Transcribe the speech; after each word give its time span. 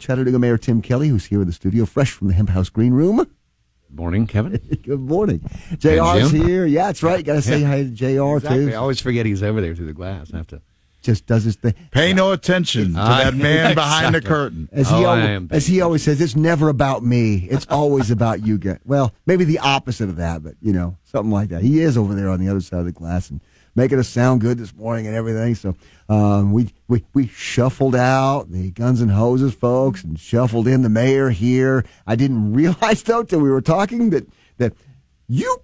Chattanooga 0.00 0.38
Mayor 0.38 0.58
Tim 0.58 0.82
Kelly, 0.82 1.08
who's 1.08 1.26
here 1.26 1.40
in 1.40 1.46
the 1.46 1.52
studio, 1.52 1.84
fresh 1.86 2.10
from 2.12 2.28
the 2.28 2.34
Hemp 2.34 2.50
House 2.50 2.68
Green 2.68 2.92
Room. 2.92 3.16
Good 3.18 3.96
morning, 3.96 4.26
Kevin. 4.26 4.56
Good 4.82 5.00
morning. 5.00 5.40
JR's 5.78 6.30
Jim. 6.32 6.46
here. 6.46 6.66
Yeah, 6.66 6.86
that's 6.86 7.02
right. 7.02 7.24
Got 7.24 7.34
to 7.34 7.42
say 7.42 7.62
hi 7.62 7.82
to 7.84 7.90
JR, 7.90 8.06
Exactly. 8.36 8.72
I 8.74 8.76
always 8.76 9.00
forget 9.00 9.26
he's 9.26 9.42
over 9.42 9.60
there 9.60 9.74
through 9.74 9.86
the 9.86 9.92
glass. 9.92 10.32
I 10.32 10.38
have 10.38 10.46
to. 10.48 10.60
Just 11.02 11.24
does 11.26 11.44
his 11.44 11.56
thing. 11.56 11.72
Pay 11.92 12.12
no 12.12 12.32
attention 12.32 12.92
to 12.92 13.00
I- 13.00 13.24
that 13.24 13.34
man 13.34 13.74
behind 13.74 14.14
the 14.14 14.20
curtain. 14.20 14.68
As 14.70 14.88
he, 14.90 14.94
Oh, 14.96 15.04
I 15.04 15.34
always, 15.36 15.50
as 15.50 15.66
he 15.66 15.80
always 15.80 16.02
says, 16.02 16.20
it's 16.20 16.36
never 16.36 16.68
about 16.68 17.02
me. 17.02 17.48
It's 17.50 17.66
always 17.70 18.10
about 18.12 18.44
you 18.46 18.58
guys. 18.58 18.78
Well, 18.84 19.14
maybe 19.24 19.44
the 19.44 19.60
opposite 19.60 20.10
of 20.10 20.16
that, 20.16 20.42
but 20.42 20.56
you 20.60 20.74
know, 20.74 20.98
something 21.04 21.30
like 21.32 21.48
that. 21.48 21.62
He 21.62 21.80
is 21.80 21.96
over 21.96 22.14
there 22.14 22.28
on 22.28 22.38
the 22.38 22.48
other 22.50 22.60
side 22.60 22.80
of 22.80 22.84
the 22.84 22.92
glass 22.92 23.30
and 23.30 23.40
making 23.74 23.98
us 23.98 24.08
sound 24.08 24.40
good 24.40 24.58
this 24.58 24.74
morning 24.74 25.06
and 25.06 25.14
everything. 25.16 25.54
So 25.54 25.74
um, 26.08 26.52
we, 26.52 26.72
we 26.88 27.04
we 27.14 27.26
shuffled 27.28 27.94
out 27.96 28.50
the 28.50 28.70
Guns 28.72 29.00
and 29.00 29.10
Hoses 29.10 29.54
folks 29.54 30.02
and 30.04 30.18
shuffled 30.18 30.66
in 30.68 30.82
the 30.82 30.88
mayor 30.88 31.30
here. 31.30 31.84
I 32.06 32.16
didn't 32.16 32.52
realize 32.60 33.02
though 33.02 33.22
till 33.22 33.40
we 33.40 33.50
were 33.50 33.60
talking 33.62 34.10
that 34.10 34.26
that 34.58 34.72
you. 35.28 35.62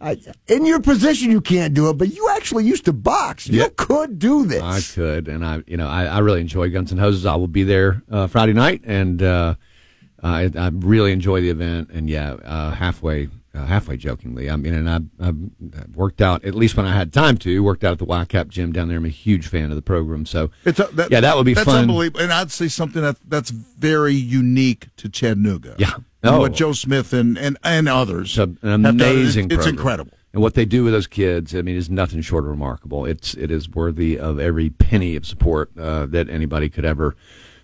I, 0.00 0.16
in 0.46 0.64
your 0.64 0.78
position, 0.78 1.32
you 1.32 1.40
can't 1.40 1.74
do 1.74 1.90
it, 1.90 1.94
but 1.98 2.14
you 2.14 2.28
actually 2.36 2.64
used 2.64 2.84
to 2.84 2.92
box. 2.92 3.48
You 3.48 3.62
Yeah. 3.62 3.68
could 3.76 4.20
do 4.20 4.46
this. 4.46 4.62
I 4.62 4.80
could, 4.94 5.26
and 5.26 5.44
I, 5.44 5.64
you 5.66 5.76
know, 5.76 5.88
I, 5.88 6.04
I 6.04 6.18
really 6.20 6.40
enjoy 6.40 6.70
Guns 6.70 6.92
N' 6.92 6.98
Hoses. 6.98 7.26
I 7.26 7.34
will 7.34 7.48
be 7.48 7.64
there 7.64 8.00
uh, 8.08 8.28
Friday 8.28 8.52
night, 8.52 8.82
and 8.84 9.20
uh, 9.20 9.56
I, 10.22 10.52
I 10.56 10.68
really 10.72 11.10
enjoy 11.10 11.40
the 11.40 11.50
event. 11.50 11.90
And 11.92 12.08
yeah, 12.08 12.34
uh, 12.34 12.70
halfway, 12.70 13.28
uh, 13.54 13.64
halfway 13.66 13.96
jokingly, 13.96 14.48
I 14.50 14.56
mean, 14.56 14.74
and 14.74 14.88
I, 14.90 15.00
I 15.28 15.32
worked 15.94 16.20
out 16.20 16.44
at 16.44 16.54
least 16.54 16.76
when 16.76 16.86
I 16.86 16.94
had 16.94 17.12
time 17.12 17.36
to. 17.38 17.62
Worked 17.62 17.82
out 17.84 17.92
at 17.92 17.98
the 17.98 18.06
YCAP 18.06 18.48
gym 18.48 18.72
down 18.72 18.88
there. 18.88 18.98
I'm 18.98 19.04
a 19.04 19.08
huge 19.08 19.46
fan 19.48 19.70
of 19.70 19.76
the 19.76 19.82
program, 19.82 20.26
so 20.26 20.50
It's 20.64 20.78
a, 20.78 20.84
that, 20.92 21.10
Yeah, 21.10 21.20
that 21.20 21.36
would 21.36 21.46
be 21.46 21.54
that's 21.54 21.64
fun. 21.64 21.82
unbelievable. 21.82 22.20
And 22.20 22.32
I'd 22.32 22.50
say 22.52 22.68
something 22.68 23.02
that 23.02 23.16
that's 23.28 23.50
very 23.50 24.14
unique 24.14 24.88
to 24.98 25.08
Chattanooga. 25.08 25.74
Yeah. 25.78 25.92
Oh. 26.24 26.40
what 26.40 26.52
Joe 26.52 26.72
Smith 26.72 27.12
and, 27.12 27.38
and, 27.38 27.56
and 27.62 27.88
others 27.88 28.36
It's 28.36 28.60
a- 28.62 28.66
an 28.66 28.84
have 28.84 28.96
done. 28.98 29.00
amazing. 29.00 29.46
It's, 29.46 29.54
it's 29.58 29.66
incredible. 29.66 30.12
And 30.32 30.42
what 30.42 30.54
they 30.54 30.64
do 30.66 30.84
with 30.84 30.92
those 30.92 31.06
kids, 31.06 31.54
I 31.54 31.62
mean, 31.62 31.76
is 31.76 31.88
nothing 31.88 32.20
short 32.20 32.44
of 32.44 32.50
remarkable. 32.50 33.06
It's 33.06 33.32
it 33.34 33.50
is 33.50 33.68
worthy 33.70 34.18
of 34.18 34.38
every 34.38 34.68
penny 34.68 35.16
of 35.16 35.24
support 35.24 35.70
uh, 35.78 36.04
that 36.06 36.28
anybody 36.28 36.68
could 36.68 36.84
ever 36.84 37.16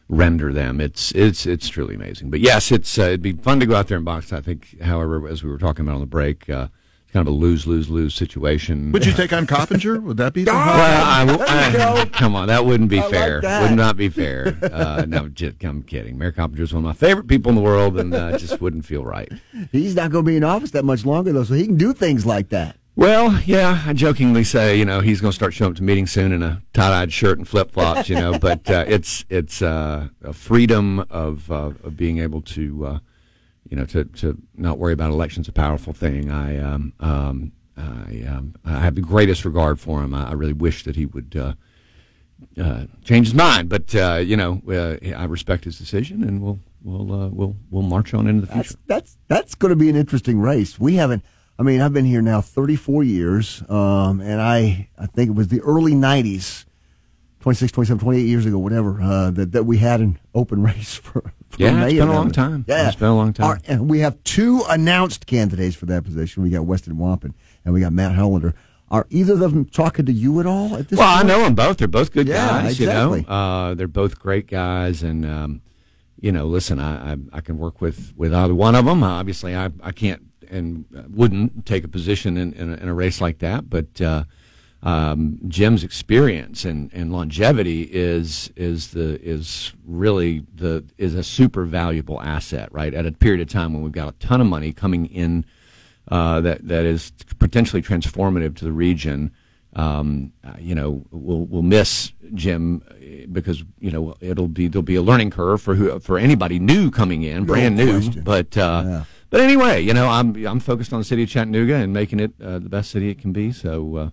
render 0.08 0.52
them. 0.52 0.80
It's 0.80 1.12
it's 1.12 1.46
it's 1.46 1.68
truly 1.68 1.94
amazing. 1.94 2.30
But 2.30 2.40
yes, 2.40 2.70
it's 2.72 2.98
uh, 2.98 3.02
it'd 3.02 3.22
be 3.22 3.32
fun 3.32 3.60
to 3.60 3.66
go 3.66 3.74
out 3.74 3.88
there 3.88 3.96
and 3.96 4.04
box. 4.04 4.32
I 4.32 4.40
think, 4.40 4.80
however, 4.82 5.26
as 5.28 5.42
we 5.42 5.50
were 5.50 5.58
talking 5.58 5.84
about 5.84 5.94
on 5.94 6.00
the 6.00 6.06
break, 6.06 6.48
uh, 6.50 6.68
it's 7.04 7.12
kind 7.12 7.26
of 7.26 7.32
a 7.32 7.36
lose 7.36 7.66
lose 7.66 7.88
lose 7.88 8.14
situation. 8.14 8.92
Would 8.92 9.06
you 9.06 9.12
take 9.22 9.32
on 9.32 9.46
Coppinger? 9.46 10.00
Would 10.00 10.16
that 10.18 10.32
be? 10.34 10.44
the 10.44 10.52
well, 10.52 11.40
I, 11.42 11.70
There 11.70 11.80
I- 11.88 12.04
come 12.06 12.34
on, 12.36 12.48
that 12.48 12.64
wouldn't 12.66 12.90
be 12.90 13.00
I 13.00 13.10
fair. 13.10 13.40
that. 13.40 13.62
Would 13.68 13.76
not 13.76 13.96
be 13.96 14.08
fair. 14.08 14.58
Uh, 14.62 15.04
no, 15.08 15.28
just, 15.28 15.62
I'm 15.64 15.82
kidding. 15.82 16.18
Mayor 16.18 16.32
Coppinger 16.32 16.62
is 16.62 16.72
one 16.74 16.84
of 16.84 16.86
my 16.86 16.92
favorite 16.94 17.26
people 17.28 17.50
in 17.50 17.56
the 17.56 17.62
world, 17.62 17.98
and 17.98 18.12
uh, 18.14 18.32
it 18.34 18.38
just 18.38 18.60
wouldn't 18.60 18.84
feel 18.84 19.04
right. 19.04 19.32
He's 19.72 19.94
not 19.94 20.10
going 20.10 20.24
to 20.24 20.30
be 20.30 20.36
in 20.36 20.44
office 20.44 20.70
that 20.72 20.84
much 20.84 21.04
longer, 21.06 21.32
though, 21.32 21.44
so 21.44 21.54
he 21.54 21.66
can 21.66 21.76
do 21.76 21.92
things 21.92 22.26
like 22.26 22.50
that. 22.50 22.76
Well, 22.96 23.40
yeah, 23.44 23.82
I 23.86 23.92
jokingly 23.92 24.44
say, 24.44 24.78
you 24.78 24.84
know, 24.84 25.00
he's 25.00 25.20
going 25.20 25.32
to 25.32 25.34
start 25.34 25.52
showing 25.52 25.72
up 25.72 25.76
to 25.78 25.82
meetings 25.82 26.12
soon 26.12 26.30
in 26.30 26.44
a 26.44 26.62
tie-dyed 26.72 27.12
shirt 27.12 27.38
and 27.38 27.48
flip-flops, 27.48 28.08
you 28.08 28.14
know, 28.14 28.38
but 28.40 28.70
uh, 28.70 28.84
it's 28.86 29.24
it's 29.28 29.62
uh, 29.62 30.08
a 30.22 30.32
freedom 30.32 31.00
of 31.10 31.50
uh, 31.50 31.72
of 31.82 31.96
being 31.96 32.18
able 32.18 32.40
to, 32.42 32.86
uh, 32.86 32.98
you 33.68 33.76
know, 33.76 33.84
to, 33.86 34.04
to 34.04 34.40
not 34.56 34.78
worry 34.78 34.92
about 34.92 35.10
elections 35.10 35.48
a 35.48 35.52
powerful 35.52 35.92
thing. 35.92 36.30
I 36.30 36.58
um, 36.58 36.92
um, 37.00 37.52
I, 37.76 38.24
um, 38.28 38.54
I 38.64 38.78
have 38.80 38.94
the 38.94 39.00
greatest 39.00 39.44
regard 39.44 39.80
for 39.80 40.02
him. 40.02 40.14
I, 40.14 40.30
I 40.30 40.32
really 40.32 40.52
wish 40.52 40.84
that 40.84 40.94
he 40.94 41.06
would 41.06 41.34
uh, 41.36 41.54
uh, 42.60 42.84
change 43.02 43.26
his 43.26 43.34
mind, 43.34 43.68
but 43.68 43.92
uh, 43.94 44.20
you 44.24 44.36
know, 44.36 44.62
uh, 44.68 44.96
I 45.16 45.24
respect 45.24 45.64
his 45.64 45.78
decision, 45.78 46.22
and 46.22 46.40
we'll 46.40 46.60
we'll 46.82 47.12
uh, 47.12 47.28
we'll 47.28 47.56
we'll 47.70 47.82
march 47.82 48.14
on 48.14 48.26
into 48.26 48.42
the 48.42 48.52
future. 48.52 48.62
That's 48.62 48.76
that's 48.86 49.18
that's 49.26 49.54
going 49.56 49.70
to 49.70 49.76
be 49.76 49.90
an 49.90 49.96
interesting 49.96 50.40
race. 50.40 50.78
We 50.78 50.94
haven't. 50.94 51.24
I 51.58 51.62
mean, 51.62 51.80
I've 51.80 51.92
been 51.92 52.04
here 52.04 52.20
now 52.22 52.40
34 52.40 53.04
years, 53.04 53.62
um, 53.68 54.20
and 54.20 54.40
I 54.40 54.88
I 54.98 55.06
think 55.06 55.30
it 55.30 55.34
was 55.36 55.48
the 55.48 55.60
early 55.60 55.92
90s, 55.92 56.64
26, 57.40 57.70
27, 57.72 58.00
28 58.00 58.22
years 58.26 58.46
ago, 58.46 58.58
whatever, 58.58 59.00
uh, 59.00 59.30
that 59.30 59.52
that 59.52 59.64
we 59.64 59.78
had 59.78 60.00
an 60.00 60.18
open 60.34 60.62
race 60.64 60.94
for. 60.96 61.20
for 61.50 61.62
Yeah, 61.62 61.84
it's 61.84 61.94
been 61.94 62.08
a 62.08 62.12
long 62.12 62.32
time. 62.32 62.64
Yeah, 62.66 62.88
It's 62.88 62.96
been 62.96 63.08
a 63.08 63.14
long 63.16 63.32
time. 63.32 63.46
Our- 63.46 63.60
and 63.68 63.88
we 63.88 64.00
have 64.00 64.22
two 64.24 64.62
announced 64.68 65.26
candidates 65.26 65.76
for 65.76 65.86
that 65.86 66.02
position. 66.04 66.42
We 66.42 66.50
got 66.50 66.64
Weston 66.66 66.98
Wamp 66.98 67.22
and 67.24 67.34
we 67.72 67.80
got 67.80 67.92
Matt 67.92 68.12
Hullander. 68.16 68.54
Are 68.90 69.06
either 69.10 69.32
of 69.34 69.40
them 69.40 69.64
talking 69.64 70.06
to 70.06 70.12
you 70.12 70.40
at 70.40 70.46
all 70.46 70.76
at 70.76 70.88
this 70.88 70.98
Well, 70.98 71.08
I 71.18 71.22
know 71.22 71.42
them 71.42 71.54
both. 71.54 71.78
They're 71.78 71.88
both 71.88 72.12
good 72.12 72.28
Yeah, 72.28 72.46
guys. 72.62 72.78
exactly. 72.80 73.20
You 73.20 73.26
know, 73.26 73.32
uh, 73.32 73.74
they're 73.74 73.88
both 73.88 74.18
great 74.18 74.46
guys, 74.46 75.02
and 75.02 75.24
um, 75.24 75.62
you 76.20 76.30
know, 76.30 76.46
listen, 76.46 76.78
I, 76.78 77.12
I 77.12 77.16
I 77.32 77.40
can 77.40 77.58
work 77.58 77.80
with 77.80 78.12
with 78.16 78.32
either 78.34 78.54
one 78.54 78.74
of 78.74 78.84
them. 78.84 79.02
Obviously, 79.02 79.56
I 79.56 79.70
I 79.82 79.90
can't 79.92 80.22
and 80.54 80.84
wouldn't 81.10 81.66
take 81.66 81.84
a 81.84 81.88
position 81.88 82.36
in 82.36 82.52
in 82.54 82.72
a, 82.72 82.76
in 82.76 82.88
a 82.88 82.94
race 82.94 83.20
like 83.20 83.38
that, 83.38 83.68
but. 83.68 84.00
Uh, 84.00 84.24
um, 84.84 85.38
Jim's 85.48 85.82
experience 85.82 86.66
and, 86.66 86.90
and 86.92 87.10
longevity 87.10 87.88
is 87.90 88.52
is 88.54 88.88
the 88.88 89.18
is 89.26 89.72
really 89.86 90.44
the 90.54 90.84
is 90.98 91.14
a 91.14 91.22
super 91.22 91.64
valuable 91.64 92.20
asset, 92.20 92.68
right? 92.70 92.92
At 92.92 93.06
a 93.06 93.12
period 93.12 93.40
of 93.40 93.48
time 93.48 93.72
when 93.72 93.82
we've 93.82 93.92
got 93.92 94.08
a 94.08 94.12
ton 94.18 94.42
of 94.42 94.46
money 94.46 94.74
coming 94.74 95.06
in 95.06 95.46
uh, 96.08 96.42
that 96.42 96.68
that 96.68 96.84
is 96.84 97.12
potentially 97.38 97.80
transformative 97.80 98.56
to 98.56 98.64
the 98.66 98.72
region. 98.72 99.32
Um, 99.74 100.32
you 100.58 100.74
know, 100.74 101.02
we'll 101.10 101.46
we'll 101.46 101.62
miss 101.62 102.12
Jim 102.34 102.82
because 103.32 103.64
you 103.80 103.90
know 103.90 104.14
it'll 104.20 104.48
be 104.48 104.68
there'll 104.68 104.82
be 104.82 104.96
a 104.96 105.02
learning 105.02 105.30
curve 105.30 105.62
for 105.62 105.74
who 105.74 105.98
for 105.98 106.18
anybody 106.18 106.58
new 106.58 106.90
coming 106.90 107.22
in, 107.22 107.46
brand 107.46 107.76
new. 107.76 108.00
But 108.22 108.56
uh, 108.58 108.82
Yeah. 108.84 109.04
But 109.34 109.40
anyway, 109.40 109.80
you 109.80 109.92
know, 109.92 110.08
I'm 110.08 110.46
I'm 110.46 110.60
focused 110.60 110.92
on 110.92 111.00
the 111.00 111.04
city 111.04 111.24
of 111.24 111.28
Chattanooga 111.28 111.74
and 111.74 111.92
making 111.92 112.20
it 112.20 112.34
uh, 112.40 112.60
the 112.60 112.68
best 112.68 112.92
city 112.92 113.10
it 113.10 113.18
can 113.18 113.32
be. 113.32 113.50
So 113.50 113.96
uh, 113.96 114.10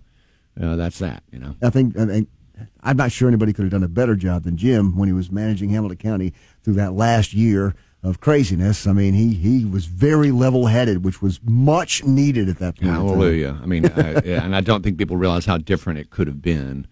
uh, 0.60 0.74
that's 0.74 0.98
that. 0.98 1.22
You 1.30 1.38
know. 1.38 1.54
I 1.62 1.70
think, 1.70 1.96
I 1.96 2.06
think 2.06 2.28
I'm 2.80 2.96
not 2.96 3.12
sure 3.12 3.28
anybody 3.28 3.52
could 3.52 3.62
have 3.62 3.70
done 3.70 3.84
a 3.84 3.88
better 3.88 4.16
job 4.16 4.42
than 4.42 4.56
Jim 4.56 4.98
when 4.98 5.08
he 5.08 5.12
was 5.12 5.30
managing 5.30 5.70
Hamilton 5.70 5.98
County 5.98 6.34
through 6.64 6.74
that 6.74 6.94
last 6.94 7.32
year 7.34 7.76
of 8.02 8.18
craziness. 8.18 8.84
I 8.84 8.94
mean, 8.94 9.14
he 9.14 9.32
he 9.34 9.64
was 9.64 9.86
very 9.86 10.32
level 10.32 10.66
headed, 10.66 11.04
which 11.04 11.22
was 11.22 11.38
much 11.44 12.02
needed 12.02 12.48
at 12.48 12.58
that 12.58 12.80
point. 12.80 12.90
Hallelujah. 12.90 13.60
I 13.62 13.66
mean, 13.66 13.86
I, 13.86 14.22
yeah, 14.24 14.42
and 14.42 14.56
I 14.56 14.60
don't 14.60 14.82
think 14.82 14.98
people 14.98 15.16
realize 15.16 15.46
how 15.46 15.56
different 15.56 16.00
it 16.00 16.10
could 16.10 16.26
have 16.26 16.42
been, 16.42 16.88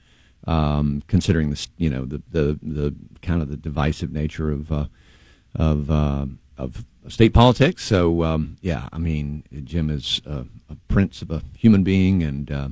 um, 0.47 1.03
considering 1.09 1.51
this, 1.51 1.67
you 1.79 1.91
know, 1.91 2.05
the, 2.05 2.23
the, 2.31 2.61
the 2.63 2.95
kind 3.23 3.43
of 3.43 3.49
the 3.49 3.57
divisive 3.57 4.13
nature 4.13 4.53
of, 4.53 4.71
uh, 4.71 4.85
of, 5.57 5.91
uh, 5.91 6.27
of 6.61 6.85
state 7.09 7.33
politics. 7.33 7.85
So, 7.85 8.23
um, 8.25 8.57
yeah, 8.61 8.89
I 8.93 8.99
mean, 8.99 9.45
Jim 9.65 9.91
is 9.91 10.21
a, 10.27 10.47
a 10.69 10.77
prince 10.89 11.23
of 11.23 11.31
a 11.31 11.43
human 11.57 11.83
being 11.83 12.23
and, 12.23 12.51
uh, 12.51 12.69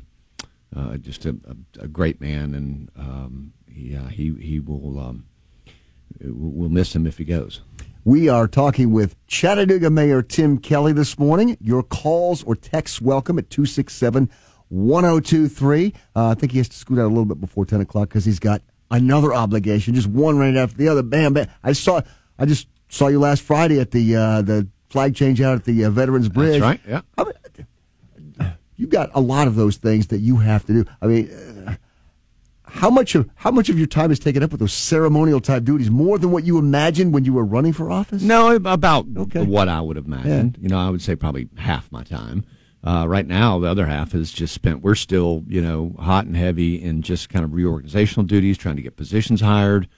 uh, 0.76 0.97
just 0.99 1.25
a, 1.25 1.37
a, 1.47 1.84
a 1.84 1.88
great 1.88 2.21
man. 2.21 2.54
And, 2.54 2.91
um, 2.97 3.53
he, 3.66 3.97
uh, 3.97 4.06
he, 4.09 4.34
he 4.34 4.60
will, 4.60 4.99
um, 5.00 5.26
we'll 6.21 6.69
miss 6.69 6.94
him 6.94 7.06
if 7.06 7.19
he 7.19 7.25
goes. 7.25 7.62
We 8.04 8.28
are 8.28 8.47
talking 8.47 8.93
with 8.93 9.16
Chattanooga 9.26 9.91
Mayor 9.91 10.22
Tim 10.22 10.59
Kelly 10.59 10.93
this 10.93 11.19
morning. 11.19 11.56
Your 11.60 11.82
calls 11.82 12.43
or 12.44 12.55
texts 12.55 13.00
welcome 13.00 13.38
at 13.38 13.50
267 13.50 14.31
1023. 14.69 15.94
Uh, 16.15 16.28
I 16.28 16.34
think 16.34 16.53
he 16.53 16.59
has 16.59 16.69
to 16.69 16.76
scoot 16.76 16.99
out 16.99 17.06
a 17.06 17.09
little 17.09 17.25
bit 17.25 17.41
before 17.41 17.65
10 17.65 17.81
o'clock 17.81 18.09
because 18.09 18.25
he's 18.25 18.38
got 18.38 18.62
another 18.91 19.34
obligation, 19.34 19.94
just 19.94 20.06
one 20.06 20.38
right 20.38 20.56
after 20.56 20.76
the 20.76 20.88
other. 20.88 21.03
Bam, 21.03 21.34
bam. 21.34 21.49
I 21.62 21.72
saw, 21.72 22.00
I 22.38 22.47
just 22.47 22.69
saw 22.88 23.09
you 23.09 23.19
last 23.21 23.43
Friday 23.43 23.81
at 23.81 23.91
the 23.91 24.16
uh, 24.16 24.43
the 24.43 24.69
flag 24.91 25.15
change 25.15 25.41
out 25.41 25.54
at 25.56 25.65
the 25.65 25.84
uh, 25.84 25.91
Veterans 25.91 26.28
Bridge. 26.28 26.60
right, 26.60 26.81
yeah. 26.88 27.03
I 27.16 27.25
mean, 27.25 27.34
you've 28.76 28.91
got 28.91 29.10
a 29.15 29.21
lot 29.21 29.47
of 29.49 29.54
those 29.54 29.76
things 29.76 30.09
that 30.09 30.19
you 30.19 30.37
have 30.37 30.65
to 30.66 30.72
do. 30.72 30.84
I 31.03 31.06
mean, 31.06 31.31
uh, 31.66 31.75
how 32.65 32.91
much 32.91 33.15
of 33.15 33.28
how 33.37 33.50
much 33.50 33.69
of 33.69 33.78
your 33.78 33.87
time 33.87 34.10
is 34.10 34.19
taken 34.19 34.43
up 34.43 34.50
with 34.50 34.60
those 34.60 34.72
ceremonial 34.72 35.41
type 35.41 35.65
duties? 35.65 35.91
More 35.91 36.19
than 36.19 36.31
what 36.31 36.44
you 36.44 36.59
imagined 36.59 37.12
when 37.12 37.25
you 37.25 37.32
were 37.32 37.44
running 37.44 37.72
for 37.72 37.91
office? 37.91 38.23
No, 38.23 38.55
about 38.55 39.06
Okay. 39.17 39.44
what 39.44 39.69
I 39.69 39.81
would 39.81 39.96
have 39.96 40.06
imagined. 40.06 40.58
You 40.61 40.69
know, 40.69 40.79
I 40.79 40.91
would 40.91 41.02
say 41.02 41.17
probably 41.17 41.49
half 41.56 41.91
my 41.91 42.02
time. 42.02 42.44
Uh, 42.84 43.06
right 43.08 43.26
now, 43.26 43.58
the 43.58 43.67
other 43.67 43.87
half 43.87 44.14
is 44.14 44.31
just 44.31 44.55
spent. 44.55 44.82
We're 44.82 44.94
still, 44.94 45.43
you 45.49 45.61
know, 45.61 45.96
hot 45.99 46.26
and 46.26 46.37
heavy 46.37 46.81
in 46.81 47.02
just 47.02 47.29
kind 47.29 47.44
of 47.44 47.50
reorganizational 47.50 48.25
duties, 48.26 48.56
trying 48.56 48.76
to 48.76 48.82
get 48.82 48.96
positions 48.96 49.41
hired. 49.41 49.88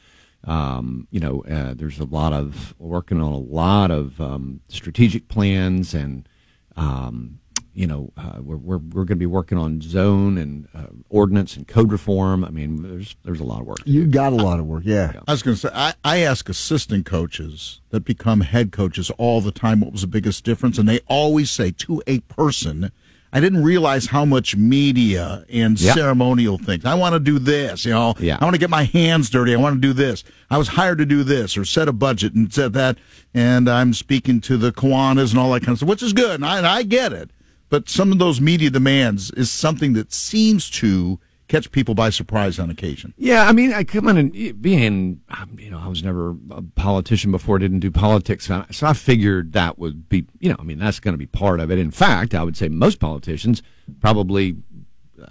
Um, 0.45 1.07
you 1.11 1.21
know, 1.21 1.43
uh, 1.43 1.75
there's 1.75 1.99
a 1.99 2.05
lot 2.05 2.33
of 2.33 2.75
working 2.79 3.21
on 3.21 3.33
a 3.33 3.39
lot 3.39 3.91
of 3.91 4.21
um, 4.21 4.61
strategic 4.69 5.29
plans, 5.29 5.93
and 5.93 6.29
um, 6.77 7.41
you 7.75 7.87
know, 7.87 8.13
uh, 8.17 8.39
we're 8.41 8.57
we're, 8.57 8.79
we're 8.79 9.05
going 9.05 9.09
to 9.09 9.17
be 9.17 9.27
working 9.27 9.59
on 9.59 9.81
zone 9.81 10.39
and 10.39 10.67
uh, 10.75 10.87
ordinance 11.09 11.57
and 11.57 11.69
code 11.69 11.93
reform. 11.93 12.45
I 12.45 12.51
mean, 12.51 12.83
there's 12.83 13.17
there's 13.23 13.41
a 13.41 13.45
lot 13.45 13.61
of 13.61 13.67
work. 13.67 13.79
You 13.85 14.07
got 14.07 14.33
a 14.33 14.37
lot 14.37 14.61
of 14.61 14.67
work, 14.67 14.83
yeah. 14.87 15.13
I 15.29 15.33
was 15.33 15.43
going 15.43 15.57
to 15.57 15.61
say, 15.61 15.71
I, 15.75 15.95
I 16.03 16.19
ask 16.19 16.49
assistant 16.49 17.07
coaches 17.07 17.81
that 17.91 18.01
become 18.01 18.41
head 18.41 18.73
coaches 18.73 19.11
all 19.19 19.41
the 19.41 19.53
time 19.53 19.81
what 19.81 19.93
was 19.93 20.01
the 20.01 20.07
biggest 20.07 20.45
difference, 20.45 20.79
and 20.79 20.89
they 20.89 21.01
always 21.07 21.51
say 21.51 21.71
to 21.73 22.03
a 22.07 22.21
person, 22.21 22.93
I 23.33 23.39
didn't 23.41 23.63
realize 23.63 24.07
how 24.07 24.25
much 24.25 24.57
media 24.57 25.45
and 25.53 25.81
Yeah. 25.81 25.95
ceremonial 25.95 26.59
things. 26.59 26.85
I 26.85 26.95
want 26.95 27.13
to 27.15 27.21
do 27.21 27.39
this, 27.39 27.85
you 27.85 27.93
know. 27.93 28.15
Yeah. 28.19 28.39
I 28.41 28.45
want 28.45 28.55
to 28.55 28.59
get 28.59 28.71
my 28.71 28.85
hands 28.85 29.31
dirty. 29.31 29.55
I 29.55 29.57
want 29.57 29.77
to 29.77 29.81
do 29.81 29.93
this. 29.93 30.25
I 30.51 30.59
was 30.59 30.69
hired 30.69 30.99
to 30.99 31.07
do 31.07 31.23
this 31.23 31.57
or 31.57 31.65
set 31.65 31.87
a 31.89 31.93
budget 31.93 32.35
and 32.35 32.53
said 32.53 32.73
that. 32.73 32.99
And 33.33 33.69
I'm 33.71 33.95
speaking 33.95 34.41
to 34.43 34.57
the 34.57 34.73
Kiwanis 34.73 35.31
and 35.31 35.39
all 35.39 35.53
that 35.53 35.61
kind 35.61 35.71
of 35.71 35.79
stuff, 35.79 35.89
which 35.89 36.03
is 36.03 36.13
good. 36.13 36.33
And 36.37 36.45
I, 36.45 36.59
and 36.59 36.67
I 36.67 36.83
get 36.83 37.13
it. 37.13 37.31
But 37.69 37.89
some 37.89 38.11
of 38.11 38.19
those 38.19 38.41
media 38.41 38.69
demands 38.71 39.31
is 39.33 39.49
something 39.51 39.93
that 39.93 40.13
seems 40.13 40.69
to 40.71 41.21
catch 41.51 41.71
people 41.73 41.95
by 41.95 42.11
surprise 42.11 42.59
on 42.59 42.71
occasion. 42.71 43.13
Yeah, 43.17 43.47
I 43.49 43.53
mean, 43.53 43.73
I 43.73 43.83
come 43.85 44.09
in 44.09 44.17
and 44.17 44.63
being, 44.63 45.21
um, 45.29 45.57
you 45.59 45.71
know, 45.71 45.81
I 45.81 45.89
was 45.89 46.03
never 46.05 46.37
a 46.51 46.63
politician 46.63 47.31
before, 47.33 47.59
didn't 47.59 47.81
do 47.81 47.91
politics, 47.91 48.47
so 48.47 48.87
I- 48.87 48.93
figured 48.93 49.53
that 49.53 49.79
would 49.79 50.09
be, 50.09 50.27
you 50.39 50.49
know, 50.49 50.57
I 50.59 50.63
mean, 50.63 50.79
that's 50.79 51.01
going 51.01 51.15
to 51.15 51.19
be 51.19 51.27
part 51.27 51.59
of 51.61 51.71
it. 51.71 51.79
In 51.79 51.91
fact, 51.91 52.35
I 52.35 52.43
would 52.45 52.57
say 52.57 52.69
most 52.69 53.01
politicians 53.01 53.63
probably, 54.01 54.57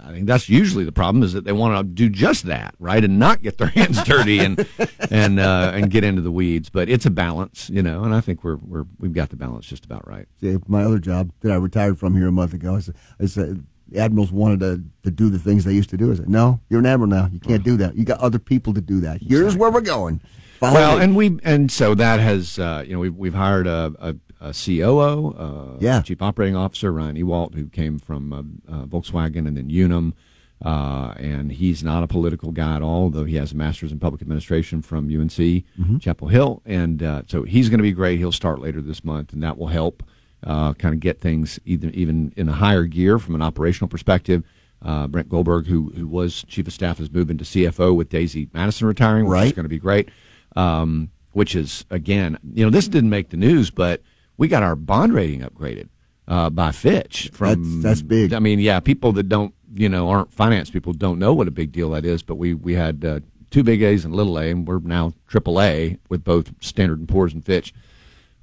I 0.04 0.12
think 0.12 0.26
that's 0.26 0.48
usually 0.48 0.84
the 0.84 0.92
problem 0.92 1.22
is 1.22 1.32
that 1.32 1.44
they 1.44 1.52
want 1.52 1.76
to 1.76 1.82
do 1.82 2.10
just 2.10 2.44
that, 2.44 2.74
right, 2.78 3.02
and 3.02 3.18
not 3.18 3.42
get 3.42 3.58
their 3.58 3.68
hands 3.78 4.02
dirty 4.04 4.38
and 4.40 4.66
and 5.10 5.40
uh, 5.40 5.72
and 5.74 5.90
get 5.90 6.04
into 6.04 6.22
the 6.22 6.30
weeds. 6.30 6.68
But 6.70 6.88
it's 6.88 7.06
a 7.06 7.10
balance, 7.10 7.70
you 7.70 7.82
know, 7.82 8.04
and 8.04 8.14
I 8.14 8.20
think 8.20 8.44
we're 8.44 8.56
we're 8.56 8.84
we've 8.98 9.12
got 9.14 9.30
the 9.30 9.36
balance 9.36 9.66
just 9.66 9.84
about 9.84 10.06
right. 10.06 10.28
Yeah, 10.40 10.58
my 10.68 10.84
other 10.84 10.98
job 10.98 11.32
that 11.40 11.50
I 11.50 11.56
retired 11.56 11.98
from 11.98 12.14
here 12.16 12.28
a 12.28 12.32
month 12.32 12.54
ago. 12.54 12.76
I 12.76 12.80
said, 12.80 12.94
I 13.20 13.26
said 13.26 13.48
the 13.48 13.64
admirals 13.96 14.30
wanted 14.32 14.60
to, 14.60 14.82
to 15.04 15.10
do 15.10 15.28
the 15.30 15.38
things 15.38 15.64
they 15.64 15.72
used 15.72 15.90
to 15.90 15.96
do. 15.96 16.12
I 16.12 16.14
said, 16.16 16.28
no, 16.28 16.60
you're 16.68 16.80
an 16.80 16.86
admiral 16.86 17.10
now. 17.10 17.28
You 17.32 17.38
can't 17.40 17.62
do 17.64 17.76
that. 17.78 17.94
You 17.96 18.04
got 18.04 18.20
other 18.20 18.38
people 18.38 18.72
to 18.74 18.80
do 18.80 19.00
that. 19.00 19.20
Here's 19.22 19.56
where 19.56 19.70
we're 19.70 19.80
going. 19.80 20.20
Follow 20.58 20.74
Well, 20.74 20.96
me. 20.98 21.04
and 21.04 21.16
we 21.16 21.38
and 21.42 21.72
so 21.72 21.94
that 21.94 22.20
has 22.20 22.58
uh, 22.58 22.84
you 22.86 22.92
know 22.92 22.98
we've 23.00 23.16
we've 23.16 23.34
hired 23.34 23.66
a, 23.66 23.94
a, 23.98 24.48
a 24.48 24.52
COO, 24.52 25.34
uh, 25.38 25.76
Yeah. 25.80 26.02
Chief 26.02 26.20
Operating 26.20 26.54
Officer 26.56 26.92
Ryan 26.92 27.16
Ewalt, 27.16 27.54
who 27.54 27.66
came 27.68 27.98
from 27.98 28.32
uh, 28.32 28.72
uh, 28.72 28.84
Volkswagen 28.84 29.48
and 29.48 29.56
then 29.56 29.70
Unum, 29.70 30.12
uh, 30.64 31.14
and 31.16 31.50
he's 31.52 31.82
not 31.82 32.02
a 32.02 32.06
political 32.06 32.52
guy 32.52 32.76
at 32.76 32.82
all, 32.82 33.08
though 33.08 33.24
he 33.24 33.36
has 33.36 33.52
a 33.52 33.56
master's 33.56 33.90
in 33.92 33.98
public 33.98 34.20
administration 34.20 34.82
from 34.82 35.04
UNC 35.06 35.30
Mm-hmm. 35.32 35.96
Chapel 35.98 36.28
Hill, 36.28 36.60
and 36.66 37.02
uh, 37.02 37.22
so 37.26 37.42
he's 37.44 37.70
going 37.70 37.78
to 37.78 37.82
be 37.82 37.92
great. 37.92 38.18
He'll 38.18 38.30
start 38.32 38.60
later 38.60 38.82
this 38.82 39.02
month, 39.02 39.32
and 39.32 39.42
that 39.42 39.56
will 39.56 39.68
help 39.68 40.02
uh, 40.44 40.72
kind 40.74 40.94
of 40.94 41.00
get 41.00 41.20
things 41.20 41.58
either 41.64 41.88
even 41.90 42.32
in 42.36 42.48
a 42.48 42.52
higher 42.52 42.84
gear 42.84 43.18
from 43.18 43.34
an 43.34 43.42
operational 43.42 43.88
perspective. 43.88 44.42
Uh, 44.82 45.06
Brent 45.06 45.28
Goldberg, 45.28 45.66
who 45.66 45.92
who 45.94 46.06
was 46.08 46.42
chief 46.48 46.66
of 46.66 46.72
staff, 46.72 46.98
is 47.00 47.10
moving 47.10 47.36
to 47.38 47.44
CFO 47.44 47.94
with 47.94 48.08
Daisy 48.08 48.48
Madison 48.54 48.86
retiring, 48.88 49.26
which 49.26 49.32
is 49.46 49.52
going 49.52 49.64
to 49.64 49.68
be 49.68 49.78
great. 49.78 50.08
Um, 50.56 51.10
which 51.32 51.54
is 51.54 51.84
again, 51.90 52.38
you 52.54 52.64
know, 52.64 52.70
this 52.70 52.88
didn't 52.88 53.10
make 53.10 53.28
the 53.30 53.36
news, 53.36 53.70
but 53.70 54.02
we 54.36 54.48
got 54.48 54.62
our 54.62 54.74
bond 54.74 55.12
rating 55.12 55.40
upgraded 55.42 55.88
uh, 56.26 56.48
by 56.50 56.72
Fitch. 56.72 57.30
From 57.32 57.48
That's- 57.80 57.82
that's 57.82 58.02
big. 58.02 58.32
I 58.32 58.38
mean, 58.38 58.58
yeah, 58.58 58.80
people 58.80 59.12
that 59.12 59.28
don't, 59.28 59.54
you 59.74 59.88
know, 59.88 60.08
aren't 60.08 60.32
finance 60.32 60.70
people 60.70 60.92
don't 60.94 61.18
know 61.18 61.34
what 61.34 61.46
a 61.46 61.52
big 61.52 61.70
deal 61.72 61.90
that 61.90 62.04
is. 62.06 62.22
But 62.22 62.36
we 62.36 62.54
we 62.54 62.72
had 62.74 63.04
uh, 63.04 63.20
two 63.50 63.62
big 63.62 63.82
A's 63.82 64.04
and 64.06 64.14
little 64.14 64.38
A, 64.38 64.50
and 64.50 64.66
we're 64.66 64.78
now 64.80 65.12
triple 65.28 65.60
A 65.60 65.98
with 66.08 66.24
both 66.24 66.52
Standard 66.60 66.98
and 66.98 67.08
Poor's 67.08 67.34
and 67.34 67.44
Fitch, 67.44 67.74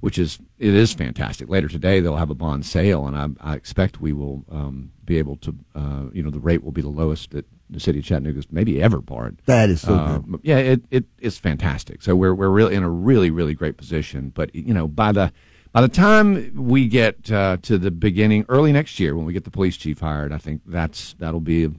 which 0.00 0.18
is 0.18 0.38
it 0.58 0.74
is 0.74 0.92
fantastic. 0.92 1.48
Later 1.48 1.68
today 1.68 2.00
they'll 2.00 2.16
have 2.16 2.30
a 2.30 2.34
bond 2.34 2.64
sale, 2.66 3.06
and 3.06 3.16
I, 3.40 3.52
I 3.52 3.54
expect 3.56 4.00
we 4.00 4.12
will 4.12 4.44
um, 4.50 4.92
be 5.04 5.18
able 5.18 5.36
to, 5.36 5.54
uh, 5.74 6.04
you 6.12 6.22
know, 6.22 6.30
the 6.30 6.40
rate 6.40 6.62
will 6.62 6.72
be 6.72 6.82
the 6.82 6.88
lowest 6.88 7.30
that 7.30 7.46
the 7.70 7.80
city 7.80 7.98
of 7.98 8.04
Chattanooga's 8.04 8.46
maybe 8.50 8.80
ever 8.82 9.00
borrowed. 9.00 9.40
that 9.46 9.68
is 9.68 9.82
so 9.82 9.94
Uh, 9.94 10.18
good. 10.18 10.40
yeah, 10.42 10.56
it, 10.58 10.82
it 10.90 11.04
it's 11.18 11.36
fantastic. 11.38 12.02
So 12.02 12.14
we're 12.16 12.34
we're 12.34 12.48
really 12.50 12.74
in 12.74 12.82
a 12.82 12.90
really 12.90 13.30
really 13.30 13.54
great 13.54 13.76
position. 13.76 14.30
But 14.34 14.54
you 14.54 14.72
know, 14.74 14.88
by 14.88 15.12
the 15.12 15.32
by 15.72 15.82
the 15.82 15.88
time 15.88 16.52
we 16.54 16.88
get 16.88 17.30
uh, 17.30 17.58
to 17.62 17.76
the 17.76 17.90
beginning, 17.90 18.46
early 18.48 18.72
next 18.72 18.98
year, 18.98 19.14
when 19.14 19.26
we 19.26 19.34
get 19.34 19.44
the 19.44 19.50
police 19.50 19.76
chief 19.76 20.00
hired, 20.00 20.32
I 20.32 20.38
think 20.38 20.62
that's 20.64 21.14
that'll 21.18 21.40
be 21.40 21.64
a, 21.64 21.70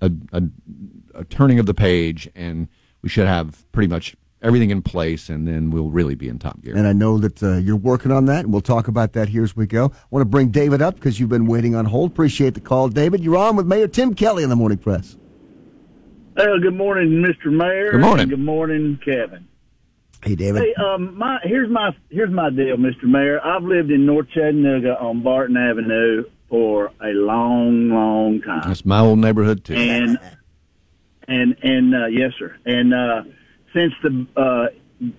a, 0.00 0.12
a, 0.32 0.42
a 1.16 1.24
turning 1.24 1.58
of 1.58 1.66
the 1.66 1.74
page, 1.74 2.28
and 2.36 2.68
we 3.02 3.08
should 3.08 3.26
have 3.26 3.70
pretty 3.72 3.88
much 3.88 4.14
everything 4.42 4.70
in 4.70 4.82
place, 4.82 5.28
and 5.28 5.46
then 5.46 5.70
we'll 5.70 5.90
really 5.90 6.14
be 6.14 6.28
in 6.28 6.38
top 6.38 6.60
gear. 6.60 6.76
And 6.76 6.86
I 6.86 6.92
know 6.92 7.18
that 7.18 7.42
uh, 7.42 7.56
you're 7.56 7.76
working 7.76 8.12
on 8.12 8.26
that, 8.26 8.44
and 8.44 8.52
we'll 8.52 8.60
talk 8.60 8.88
about 8.88 9.12
that 9.14 9.28
here 9.28 9.44
as 9.44 9.56
we 9.56 9.66
go. 9.66 9.86
I 9.94 10.06
want 10.10 10.22
to 10.22 10.28
bring 10.28 10.48
David 10.48 10.82
up 10.82 10.96
because 10.96 11.18
you've 11.20 11.28
been 11.28 11.46
waiting 11.46 11.74
on 11.74 11.86
hold. 11.86 12.10
Appreciate 12.10 12.54
the 12.54 12.60
call, 12.60 12.88
David. 12.88 13.22
You're 13.22 13.36
on 13.36 13.56
with 13.56 13.66
Mayor 13.66 13.88
Tim 13.88 14.14
Kelly 14.14 14.42
in 14.42 14.50
the 14.50 14.56
Morning 14.56 14.78
Press. 14.78 15.16
Uh, 16.36 16.56
good 16.62 16.74
morning, 16.74 17.22
Mr. 17.22 17.52
Mayor. 17.52 17.92
Good 17.92 18.00
morning. 18.00 18.28
Good 18.28 18.40
morning, 18.40 18.98
Kevin. 19.04 19.46
Hey, 20.24 20.34
David. 20.34 20.62
Hey, 20.62 20.74
um, 20.82 21.18
my 21.18 21.38
here's 21.42 21.68
my 21.68 21.90
here's 22.08 22.30
my 22.30 22.48
deal, 22.48 22.76
Mr. 22.76 23.04
Mayor. 23.04 23.44
I've 23.44 23.64
lived 23.64 23.90
in 23.90 24.06
North 24.06 24.28
Chattanooga 24.32 24.98
on 24.98 25.22
Barton 25.22 25.56
Avenue 25.56 26.24
for 26.48 26.92
a 27.02 27.08
long, 27.08 27.88
long 27.88 28.40
time, 28.42 28.62
that's 28.66 28.84
my 28.84 29.00
old 29.00 29.18
neighborhood 29.18 29.64
too. 29.64 29.74
and 29.74 30.18
and 31.26 31.56
and 31.62 31.94
uh, 31.94 32.06
yes, 32.06 32.32
sir. 32.38 32.54
And 32.66 32.92
uh, 32.94 33.22
since 33.72 33.92
the 34.02 34.26
uh, 34.36 34.66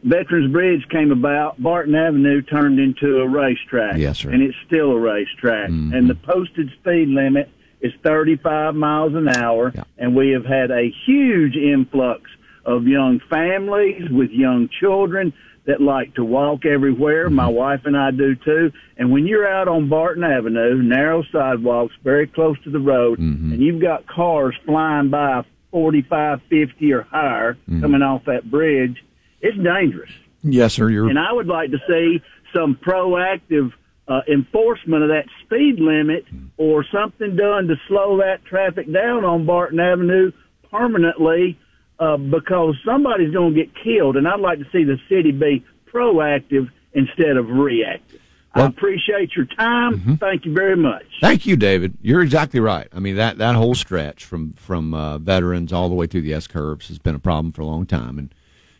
Veterans 0.03 0.51
Bridge 0.51 0.87
came 0.89 1.11
about, 1.11 1.61
Barton 1.61 1.95
Avenue 1.95 2.41
turned 2.41 2.79
into 2.79 3.19
a 3.19 3.27
racetrack. 3.27 3.97
Yes, 3.97 4.19
sir. 4.19 4.31
And 4.31 4.41
it's 4.41 4.57
still 4.65 4.91
a 4.91 4.99
racetrack. 4.99 5.69
Mm-hmm. 5.69 5.93
And 5.93 6.09
the 6.09 6.15
posted 6.15 6.71
speed 6.79 7.09
limit 7.09 7.49
is 7.81 7.91
35 8.03 8.75
miles 8.75 9.13
an 9.13 9.27
hour. 9.27 9.71
Yeah. 9.75 9.83
And 9.97 10.15
we 10.15 10.29
have 10.29 10.45
had 10.45 10.71
a 10.71 10.89
huge 11.05 11.55
influx 11.55 12.31
of 12.65 12.87
young 12.87 13.19
families 13.29 14.09
with 14.09 14.31
young 14.31 14.69
children 14.79 15.33
that 15.65 15.81
like 15.81 16.13
to 16.15 16.23
walk 16.23 16.65
everywhere. 16.65 17.29
My 17.29 17.45
mm-hmm. 17.45 17.55
wife 17.55 17.81
and 17.85 17.97
I 17.97 18.11
do 18.11 18.35
too. 18.35 18.71
And 18.97 19.11
when 19.11 19.27
you're 19.27 19.47
out 19.47 19.67
on 19.67 19.89
Barton 19.89 20.23
Avenue, 20.23 20.81
narrow 20.81 21.23
sidewalks, 21.31 21.93
very 22.03 22.27
close 22.27 22.57
to 22.63 22.69
the 22.69 22.79
road, 22.79 23.19
mm-hmm. 23.19 23.53
and 23.53 23.61
you've 23.61 23.81
got 23.81 24.07
cars 24.07 24.55
flying 24.65 25.09
by 25.09 25.43
45, 25.73 26.39
50 26.49 26.93
or 26.93 27.01
higher 27.01 27.57
coming 27.81 28.03
off 28.03 28.23
that 28.25 28.49
bridge, 28.49 29.03
it's 29.41 29.57
dangerous. 29.57 30.11
yes, 30.43 30.75
sir. 30.75 30.87
You're 30.89 31.09
And 31.09 31.17
I 31.17 31.33
would 31.33 31.47
like 31.47 31.71
to 31.71 31.79
see 31.89 32.21
some 32.53 32.75
proactive 32.75 33.73
uh, 34.07 34.21
enforcement 34.31 35.01
of 35.01 35.09
that 35.09 35.25
speed 35.43 35.79
limit 35.79 36.25
or 36.57 36.85
something 36.93 37.35
done 37.35 37.67
to 37.67 37.75
slow 37.87 38.17
that 38.19 38.45
traffic 38.45 38.91
down 38.93 39.25
on 39.25 39.47
Barton 39.47 39.79
Avenue 39.79 40.31
permanently 40.69 41.57
uh, 41.99 42.17
because 42.17 42.75
somebody's 42.85 43.33
going 43.33 43.55
to 43.55 43.65
get 43.65 43.73
killed. 43.83 44.15
And 44.15 44.27
I'd 44.27 44.39
like 44.39 44.59
to 44.59 44.65
see 44.71 44.83
the 44.83 44.99
city 45.09 45.31
be 45.31 45.65
proactive 45.91 46.69
instead 46.93 47.35
of 47.37 47.49
reactive. 47.49 48.21
I 48.55 48.65
appreciate 48.65 49.35
your 49.35 49.45
time. 49.45 50.17
Thank 50.17 50.45
you 50.45 50.53
very 50.53 50.75
much. 50.75 51.05
Thank 51.21 51.45
you, 51.45 51.55
David. 51.55 51.97
You're 52.01 52.21
exactly 52.21 52.59
right. 52.59 52.87
I 52.93 52.99
mean 52.99 53.15
that 53.15 53.37
that 53.39 53.55
whole 53.55 53.75
stretch 53.75 54.25
from 54.25 54.53
from 54.53 54.93
uh, 54.93 55.17
veterans 55.17 55.73
all 55.73 55.89
the 55.89 55.95
way 55.95 56.07
through 56.07 56.21
the 56.21 56.33
S 56.33 56.47
curves 56.47 56.87
has 56.87 56.99
been 56.99 57.15
a 57.15 57.19
problem 57.19 57.51
for 57.51 57.61
a 57.61 57.65
long 57.65 57.85
time, 57.85 58.19
and 58.19 58.33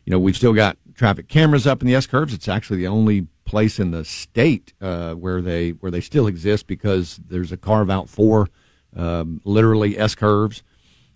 you 0.06 0.12
know 0.12 0.20
we've 0.20 0.36
still 0.36 0.54
got 0.54 0.78
traffic 0.96 1.28
cameras 1.28 1.66
up 1.66 1.81
in 1.81 1.88
the 1.88 1.96
S 1.96 2.06
curves. 2.06 2.34
It's 2.34 2.48
actually 2.48 2.78
the 2.78 2.88
only 2.88 3.28
place 3.46 3.80
in 3.80 3.92
the 3.92 4.06
state 4.06 4.74
uh, 4.82 5.13
where 5.13 5.42
they 5.42 5.72
where 5.72 5.92
they 5.92 6.01
still 6.01 6.27
exist 6.27 6.68
because 6.68 7.20
there's 7.27 7.51
a 7.51 7.58
carve 7.58 7.89
out 7.89 8.10
for 8.10 8.50
um, 8.96 9.42
literally 9.44 9.98
S 9.98 10.15
curves. 10.15 10.63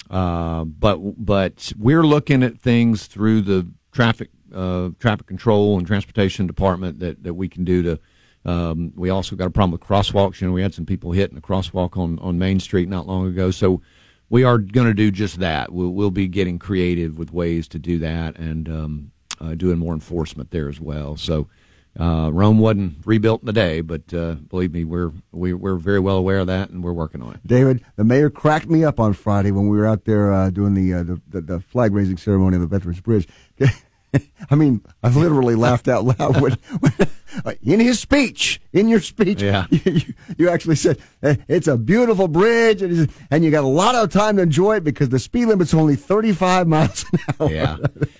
Uh, 0.09 0.63
but 0.63 0.97
but 1.23 1.73
we're 1.77 2.03
looking 2.03 2.43
at 2.43 2.57
things 2.59 3.07
through 3.07 3.41
the 3.41 3.67
traffic 3.91 4.29
uh, 4.53 4.89
traffic 4.99 5.27
control 5.27 5.77
and 5.77 5.85
transportation 5.85 6.47
department 6.47 6.99
that, 6.99 7.23
that 7.23 7.33
we 7.33 7.47
can 7.47 7.63
do 7.63 7.83
to. 7.83 7.99
Um, 8.47 8.93
we 8.95 9.09
also 9.09 9.35
got 9.35 9.45
a 9.45 9.51
problem 9.51 9.71
with 9.71 9.81
crosswalks. 9.81 10.39
You 10.39 10.47
know, 10.47 10.53
we 10.53 10.61
had 10.61 10.73
some 10.73 10.85
people 10.85 11.11
hitting 11.11 11.37
a 11.37 11.41
crosswalk 11.41 11.97
on, 11.97 12.17
on 12.19 12.39
Main 12.39 12.59
Street 12.59 12.87
not 12.87 13.05
long 13.05 13.27
ago. 13.27 13.51
So 13.51 13.81
we 14.29 14.43
are 14.43 14.57
going 14.57 14.87
to 14.87 14.93
do 14.93 15.11
just 15.11 15.39
that. 15.39 15.73
We'll, 15.73 15.89
we'll 15.89 16.11
be 16.11 16.27
getting 16.27 16.57
creative 16.57 17.17
with 17.17 17.33
ways 17.33 17.67
to 17.69 17.79
do 17.79 17.99
that 17.99 18.37
and 18.37 18.69
um, 18.69 19.11
uh, 19.41 19.55
doing 19.55 19.77
more 19.77 19.93
enforcement 19.93 20.51
there 20.51 20.69
as 20.69 20.79
well. 20.79 21.17
So 21.17 21.49
uh, 21.99 22.29
Rome 22.31 22.57
wasn't 22.59 23.05
rebuilt 23.05 23.41
in 23.41 23.49
a 23.49 23.53
day, 23.53 23.81
but 23.81 24.13
uh, 24.13 24.35
believe 24.35 24.71
me, 24.71 24.85
we're 24.85 25.11
we, 25.31 25.53
we're 25.53 25.75
very 25.75 25.99
well 25.99 26.17
aware 26.17 26.39
of 26.39 26.47
that 26.47 26.69
and 26.69 26.83
we're 26.83 26.93
working 26.93 27.21
on 27.21 27.33
it. 27.33 27.39
David, 27.45 27.83
the 27.95 28.03
mayor 28.03 28.29
cracked 28.29 28.69
me 28.69 28.83
up 28.83 28.99
on 28.99 29.13
Friday 29.13 29.51
when 29.51 29.67
we 29.67 29.77
were 29.77 29.87
out 29.87 30.05
there 30.05 30.31
uh, 30.31 30.49
doing 30.51 30.73
the, 30.73 30.93
uh, 30.93 31.03
the, 31.03 31.21
the 31.27 31.41
the 31.41 31.59
flag 31.59 31.93
raising 31.93 32.17
ceremony 32.17 32.55
on 32.55 32.61
the 32.61 32.67
Veterans 32.67 33.01
Bridge. 33.01 33.27
I 34.49 34.55
mean, 34.55 34.81
I 35.03 35.09
literally 35.09 35.55
laughed 35.55 35.87
out 35.87 36.05
loud 36.05 36.41
when, 36.41 36.53
when, 36.79 37.57
in 37.63 37.79
his 37.79 37.99
speech. 37.99 38.61
In 38.73 38.87
your 38.87 38.99
speech, 38.99 39.41
Yeah. 39.41 39.65
you, 39.71 40.01
you, 40.37 40.49
actually 40.49 40.75
said 40.75 40.99
"Eh, 41.23 41.35
it's 41.47 41.67
a 41.67 41.77
beautiful 41.77 42.27
bridge, 42.27 42.81
and, 42.81 43.09
and 43.31 43.43
you 43.43 43.51
got 43.51 43.63
a 43.63 43.67
lot 43.67 43.95
of 43.95 44.11
time 44.11 44.37
to 44.37 44.43
enjoy 44.43 44.77
it 44.77 44.83
because 44.83 45.09
the 45.09 45.19
speed 45.19 45.45
limit's 45.45 45.73
only 45.73 45.95
thirty-five 45.95 46.67
miles 46.67 47.05
an 47.11 47.19
hour. 47.39 47.51
Yeah. 47.51 47.77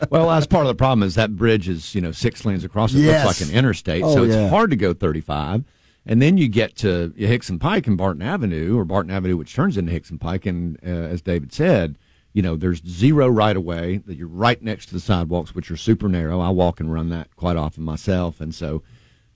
Well, 0.10 0.30
that's 0.30 0.48
part 0.48 0.66
of 0.66 0.68
the 0.70 0.75
problem 0.75 1.04
is 1.08 1.16
that 1.16 1.36
bridge 1.36 1.70
is, 1.70 1.94
you 1.96 2.01
know, 2.01 2.12
six 2.12 2.44
lanes 2.46 2.63
across. 2.63 2.94
It 2.94 3.00
Yes. 3.00 3.25
looks 3.25 3.42
like 3.42 3.50
an 3.50 3.56
interstate. 3.56 4.04
Oh, 4.04 4.13
so 4.13 4.24
it's 4.24 4.36
yeah. 4.36 4.50
hard 4.50 4.70
to 4.72 4.75
go 4.75 4.94
35. 4.94 5.63
And 6.10 6.22
then 6.22 6.38
you 6.38 6.48
get 6.48 6.75
to 6.77 7.13
Hickson 7.18 7.60
Pike 7.60 7.86
and 7.86 7.98
Barton 7.98 8.22
Avenue, 8.22 8.77
or 8.77 8.86
Barton 8.86 9.12
Avenue, 9.12 9.36
which 9.36 9.54
turns 9.54 9.75
into 9.77 9.92
Hickson 9.92 10.18
Pike. 10.18 10.46
And 10.46 10.77
uh, 10.82 10.88
as 10.89 11.22
David 11.22 11.51
said, 11.51 11.98
you 12.38 12.44
know, 12.44 12.56
there's 12.56 12.84
zero 12.88 13.27
right 13.27 13.58
of 13.58 13.63
way, 13.63 13.98
that 14.06 14.13
you're 14.13 14.27
right 14.27 14.62
next 14.62 14.86
to 14.86 14.94
the 14.94 15.00
sidewalks, 15.00 15.56
which 15.56 15.72
are 15.72 15.75
super 15.75 16.08
narrow. 16.08 16.39
I 16.39 16.51
walk 16.51 16.79
and 16.79 16.94
run 16.94 17.10
that 17.10 17.36
quite 17.36 17.58
often 17.58 17.82
myself. 17.82 18.39
And 18.39 18.53
so, 18.53 18.84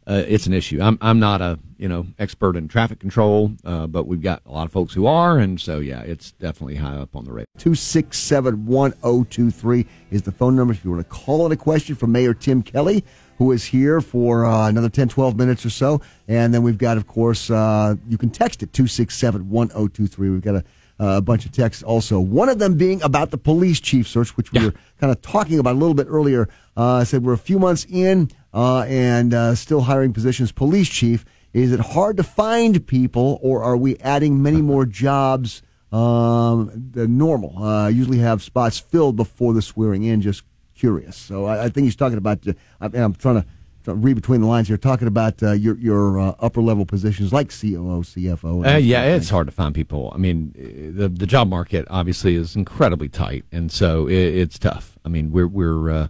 uh, 0.05 0.23
it's 0.27 0.45
an 0.45 0.53
issue. 0.53 0.79
I'm 0.79 0.99
I'm 1.01 1.19
not 1.19 1.41
a 1.41 1.57
you 1.79 1.89
know 1.89 2.05
expert 2.19 2.55
in 2.55 2.67
traffic 2.67 2.99
control, 2.99 3.53
uh, 3.65 3.87
but 3.87 4.05
we've 4.05 4.21
got 4.21 4.43
a 4.45 4.51
lot 4.51 4.67
of 4.67 4.71
folks 4.71 4.93
who 4.93 5.07
are, 5.07 5.39
and 5.39 5.59
so 5.59 5.79
yeah, 5.79 6.01
it's 6.01 6.33
definitely 6.33 6.75
high 6.75 6.95
up 6.95 7.15
on 7.15 7.25
the 7.25 7.31
radar. 7.31 7.47
267 7.57 8.67
1023 8.67 9.87
is 10.11 10.21
the 10.21 10.31
phone 10.31 10.55
number 10.55 10.71
if 10.71 10.85
you 10.85 10.91
want 10.91 11.01
to 11.01 11.09
call 11.09 11.47
in 11.47 11.51
a 11.51 11.57
question 11.57 11.95
from 11.95 12.11
Mayor 12.11 12.35
Tim 12.35 12.61
Kelly, 12.61 13.03
who 13.39 13.51
is 13.51 13.65
here 13.65 13.99
for 13.99 14.45
uh, 14.45 14.69
another 14.69 14.89
10, 14.89 15.09
12 15.09 15.35
minutes 15.35 15.65
or 15.65 15.71
so. 15.71 16.01
And 16.27 16.53
then 16.53 16.61
we've 16.61 16.77
got, 16.77 16.97
of 16.97 17.07
course, 17.07 17.49
uh, 17.49 17.95
you 18.07 18.17
can 18.17 18.29
text 18.29 18.61
it 18.61 18.73
267 18.73 19.49
1023. 19.49 20.29
We've 20.29 20.41
got 20.41 20.55
a, 20.55 20.63
uh, 21.01 21.17
a 21.17 21.21
bunch 21.21 21.45
of 21.45 21.51
texts 21.51 21.81
also. 21.83 22.19
One 22.19 22.47
of 22.49 22.59
them 22.59 22.77
being 22.77 23.01
about 23.01 23.31
the 23.31 23.37
police 23.37 23.79
chief 23.79 24.07
search, 24.07 24.37
which 24.37 24.51
we 24.51 24.59
Yeah. 24.59 24.65
were 24.67 24.73
kind 24.99 25.11
of 25.11 25.21
talking 25.21 25.57
about 25.59 25.75
a 25.75 25.79
little 25.79 25.95
bit 25.95 26.07
earlier. 26.09 26.47
Uh, 26.77 26.95
I 26.97 27.03
said 27.05 27.23
we're 27.23 27.33
a 27.33 27.37
few 27.39 27.57
months 27.59 27.85
in 27.89 28.29
uh, 28.53 28.81
and 28.81 29.33
uh, 29.33 29.55
still 29.55 29.81
hiring 29.81 30.13
positions. 30.13 30.51
Police 30.51 30.89
chief, 30.89 31.25
is 31.53 31.71
it 31.71 31.79
hard 31.79 32.17
to 32.17 32.23
find 32.23 32.85
people, 32.85 33.39
or 33.41 33.63
are 33.63 33.75
we 33.77 33.97
adding 33.97 34.41
many 34.43 34.61
more 34.71 34.85
jobs 34.85 35.63
um, 35.91 36.71
than 36.91 37.17
normal? 37.17 37.61
Uh, 37.63 37.87
usually 37.87 38.19
have 38.19 38.43
spots 38.43 38.79
filled 38.79 39.15
before 39.15 39.53
the 39.53 39.61
swearing 39.61 40.03
in. 40.03 40.21
Just 40.21 40.43
curious. 40.75 41.15
So 41.17 41.45
I, 41.45 41.65
I 41.65 41.69
think 41.69 41.85
he's 41.85 41.95
talking 41.95 42.17
about. 42.17 42.47
Uh, 42.47 42.53
I, 42.79 42.85
I'm 42.97 43.15
trying 43.15 43.41
to. 43.41 43.45
To 43.83 43.95
Read 43.95 44.15
between 44.15 44.41
the 44.41 44.47
lines 44.47 44.67
here, 44.67 44.77
talking 44.77 45.07
about 45.07 45.41
uh, 45.43 45.51
your 45.51 45.77
your 45.77 46.19
uh, 46.19 46.35
upper 46.39 46.61
level 46.61 46.85
positions 46.85 47.33
like 47.33 47.49
COO, 47.49 48.01
CFO. 48.01 48.75
Uh, 48.75 48.77
yeah, 48.77 49.03
it's 49.03 49.29
hard 49.29 49.47
to 49.47 49.51
find 49.51 49.73
people. 49.73 50.11
I 50.13 50.17
mean, 50.17 50.53
uh, 50.57 50.99
the 51.01 51.09
the 51.09 51.27
job 51.27 51.49
market 51.49 51.87
obviously 51.89 52.35
is 52.35 52.55
incredibly 52.55 53.09
tight, 53.09 53.45
and 53.51 53.71
so 53.71 54.07
it, 54.07 54.15
it's 54.15 54.59
tough. 54.59 54.97
I 55.05 55.09
mean, 55.09 55.31
we're 55.31 55.47
we're 55.47 55.89
uh, 55.89 56.07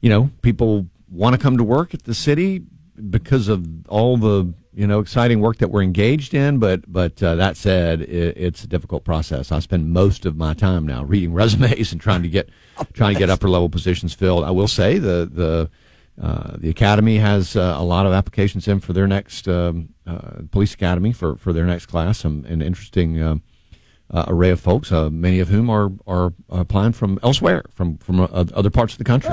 you 0.00 0.10
know 0.10 0.30
people 0.42 0.86
want 1.10 1.34
to 1.34 1.42
come 1.42 1.56
to 1.58 1.64
work 1.64 1.94
at 1.94 2.04
the 2.04 2.14
city 2.14 2.62
because 3.10 3.48
of 3.48 3.66
all 3.88 4.16
the 4.16 4.52
you 4.74 4.86
know 4.86 5.00
exciting 5.00 5.40
work 5.40 5.58
that 5.58 5.68
we're 5.68 5.82
engaged 5.82 6.34
in. 6.34 6.58
But 6.58 6.90
but 6.90 7.22
uh, 7.22 7.34
that 7.36 7.56
said, 7.56 8.02
it, 8.02 8.36
it's 8.36 8.64
a 8.64 8.66
difficult 8.66 9.04
process. 9.04 9.52
I 9.52 9.58
spend 9.58 9.92
most 9.92 10.26
of 10.26 10.36
my 10.36 10.54
time 10.54 10.86
now 10.86 11.04
reading 11.04 11.32
resumes 11.34 11.92
and 11.92 12.00
trying 12.00 12.22
to 12.22 12.28
get 12.28 12.48
trying 12.92 13.14
to 13.14 13.18
get 13.18 13.30
upper 13.30 13.48
level 13.48 13.68
positions 13.68 14.14
filled. 14.14 14.44
I 14.44 14.50
will 14.50 14.68
say 14.68 14.98
the 14.98 15.28
the 15.30 15.70
uh, 16.22 16.56
the 16.56 16.70
academy 16.70 17.18
has 17.18 17.56
uh, 17.56 17.74
a 17.76 17.82
lot 17.82 18.06
of 18.06 18.12
applications 18.12 18.68
in 18.68 18.80
for 18.80 18.92
their 18.92 19.08
next 19.08 19.48
um, 19.48 19.88
uh, 20.06 20.42
police 20.52 20.72
academy 20.72 21.12
for, 21.12 21.36
for 21.36 21.52
their 21.52 21.66
next 21.66 21.86
class. 21.86 22.18
Some 22.18 22.44
an 22.44 22.62
interesting 22.62 23.20
uh, 23.20 23.36
uh, 24.12 24.24
array 24.28 24.50
of 24.50 24.60
folks, 24.60 24.92
uh, 24.92 25.10
many 25.10 25.40
of 25.40 25.48
whom 25.48 25.68
are 25.70 25.90
are 26.06 26.32
applying 26.48 26.92
from 26.92 27.18
elsewhere, 27.22 27.64
from 27.74 27.98
from 27.98 28.20
other 28.30 28.70
parts 28.70 28.94
of 28.94 28.98
the 28.98 29.04
country, 29.04 29.30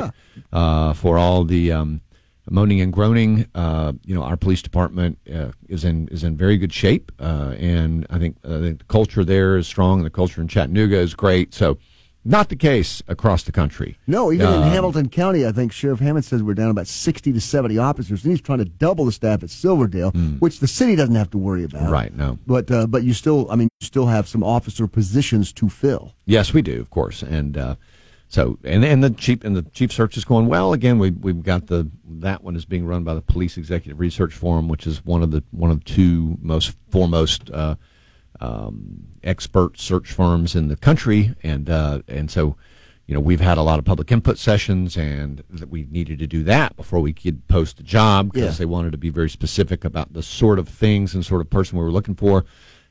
uh, 0.51 0.93
for 0.93 1.17
all 1.17 1.43
the 1.43 1.71
um, 1.71 2.01
moaning 2.49 2.81
and 2.81 2.93
groaning. 2.93 3.45
Uh, 3.53 3.93
you 4.05 4.15
know, 4.15 4.23
our 4.23 4.37
police 4.37 4.61
department 4.61 5.17
uh, 5.33 5.51
is 5.67 5.83
in 5.83 6.07
is 6.07 6.23
in 6.23 6.37
very 6.37 6.57
good 6.57 6.73
shape, 6.73 7.11
uh, 7.19 7.53
and 7.59 8.07
I 8.09 8.17
think, 8.17 8.37
uh, 8.43 8.57
the 8.57 8.79
culture 8.87 9.23
there 9.23 9.57
is 9.57 9.67
strong. 9.67 10.03
The 10.03 10.09
culture 10.09 10.41
in 10.41 10.47
Chattanooga 10.47 10.97
is 10.97 11.13
great. 11.13 11.53
So. 11.53 11.77
Not 12.25 12.49
the 12.49 12.55
case 12.57 13.01
across 13.07 13.43
the 13.43 13.51
country. 13.51 13.97
No, 14.05 14.31
even 14.31 14.45
in 14.47 14.53
Um, 14.53 14.69
Hamilton 14.69 15.07
County, 15.09 15.47
I 15.47 15.51
think 15.53 15.71
Sheriff 15.71 15.99
Hammond 16.01 16.25
says 16.25 16.43
we're 16.43 16.53
down 16.53 16.69
about 16.69 16.87
60 16.87 17.31
to 17.31 17.39
70 17.39 17.77
officers, 17.77 18.23
and 18.23 18.31
he's 18.31 18.41
trying 18.41 18.59
to 18.59 18.65
double 18.65 19.05
the 19.05 19.11
staff 19.13 19.41
at 19.41 19.49
Silverdale, 19.49 20.11
which 20.39 20.59
the 20.59 20.67
city 20.67 20.95
doesn't 20.95 21.15
have 21.15 21.29
to 21.31 21.37
worry 21.37 21.63
about. 21.63 21.89
Right, 21.89 22.13
no. 22.13 22.37
But 22.45 22.69
uh, 22.69 22.87
but 22.87 23.03
you 23.03 23.13
still, 23.13 23.49
I 23.49 23.55
mean, 23.55 23.69
you 23.79 23.85
still 23.85 24.07
have 24.07 24.27
some 24.27 24.43
officer 24.43 24.85
positions 24.85 25.53
to 25.53 25.69
fill. 25.69 26.13
Yes, 26.25 26.53
we 26.53 26.61
do, 26.61 26.79
of 26.81 26.89
course, 26.89 27.23
and 27.23 27.57
uh, 27.57 27.75
so 28.27 28.59
and 28.65 28.83
and 28.83 29.01
the 29.01 29.11
chief 29.11 29.43
and 29.45 29.55
the 29.55 29.63
chief 29.71 29.93
search 29.93 30.17
is 30.17 30.25
going 30.25 30.47
well. 30.47 30.73
Again, 30.73 30.99
we 30.99 31.11
we've 31.11 31.41
got 31.41 31.67
the 31.67 31.89
that 32.19 32.43
one 32.43 32.57
is 32.57 32.65
being 32.65 32.85
run 32.85 33.05
by 33.05 33.13
the 33.15 33.21
Police 33.21 33.55
Executive 33.57 33.97
Research 33.97 34.33
Forum, 34.33 34.67
which 34.67 34.85
is 34.85 35.05
one 35.05 35.23
of 35.23 35.31
the 35.31 35.41
one 35.51 35.71
of 35.71 35.85
two 35.85 36.37
most 36.41 36.75
foremost 36.89 37.49
uh, 37.51 37.75
um, 38.39 39.05
expert 39.23 39.79
search 39.79 40.11
firms 40.11 40.55
in 40.55 40.67
the 40.67 40.75
country, 40.75 41.33
and 41.43 41.69
uh, 41.69 42.01
and 42.07 42.29
so. 42.31 42.55
You 43.05 43.15
know, 43.15 43.21
we've 43.21 43.39
had 43.41 43.57
a 43.57 43.63
lot 43.63 43.79
of 43.79 43.85
public 43.85 44.11
input 44.11 44.37
sessions, 44.37 44.95
and 44.95 45.41
that 45.49 45.71
we 45.71 45.87
needed 45.89 46.19
to 46.19 46.27
do 46.27 46.43
that 46.43 46.75
before 46.75 46.99
we 46.99 47.11
could 47.11 47.47
post 47.47 47.77
the 47.77 47.81
job 47.83 48.31
because 48.31 48.53
Yeah. 48.53 48.57
they 48.59 48.65
wanted 48.67 48.91
to 48.91 48.99
be 48.99 49.09
very 49.09 49.31
specific 49.31 49.83
about 49.83 50.13
the 50.13 50.21
sort 50.21 50.59
of 50.59 50.69
things 50.69 51.15
and 51.15 51.25
sort 51.25 51.41
of 51.41 51.49
person 51.49 51.79
we 51.79 51.83
were 51.83 51.91
looking 51.91 52.13
for. 52.13 52.45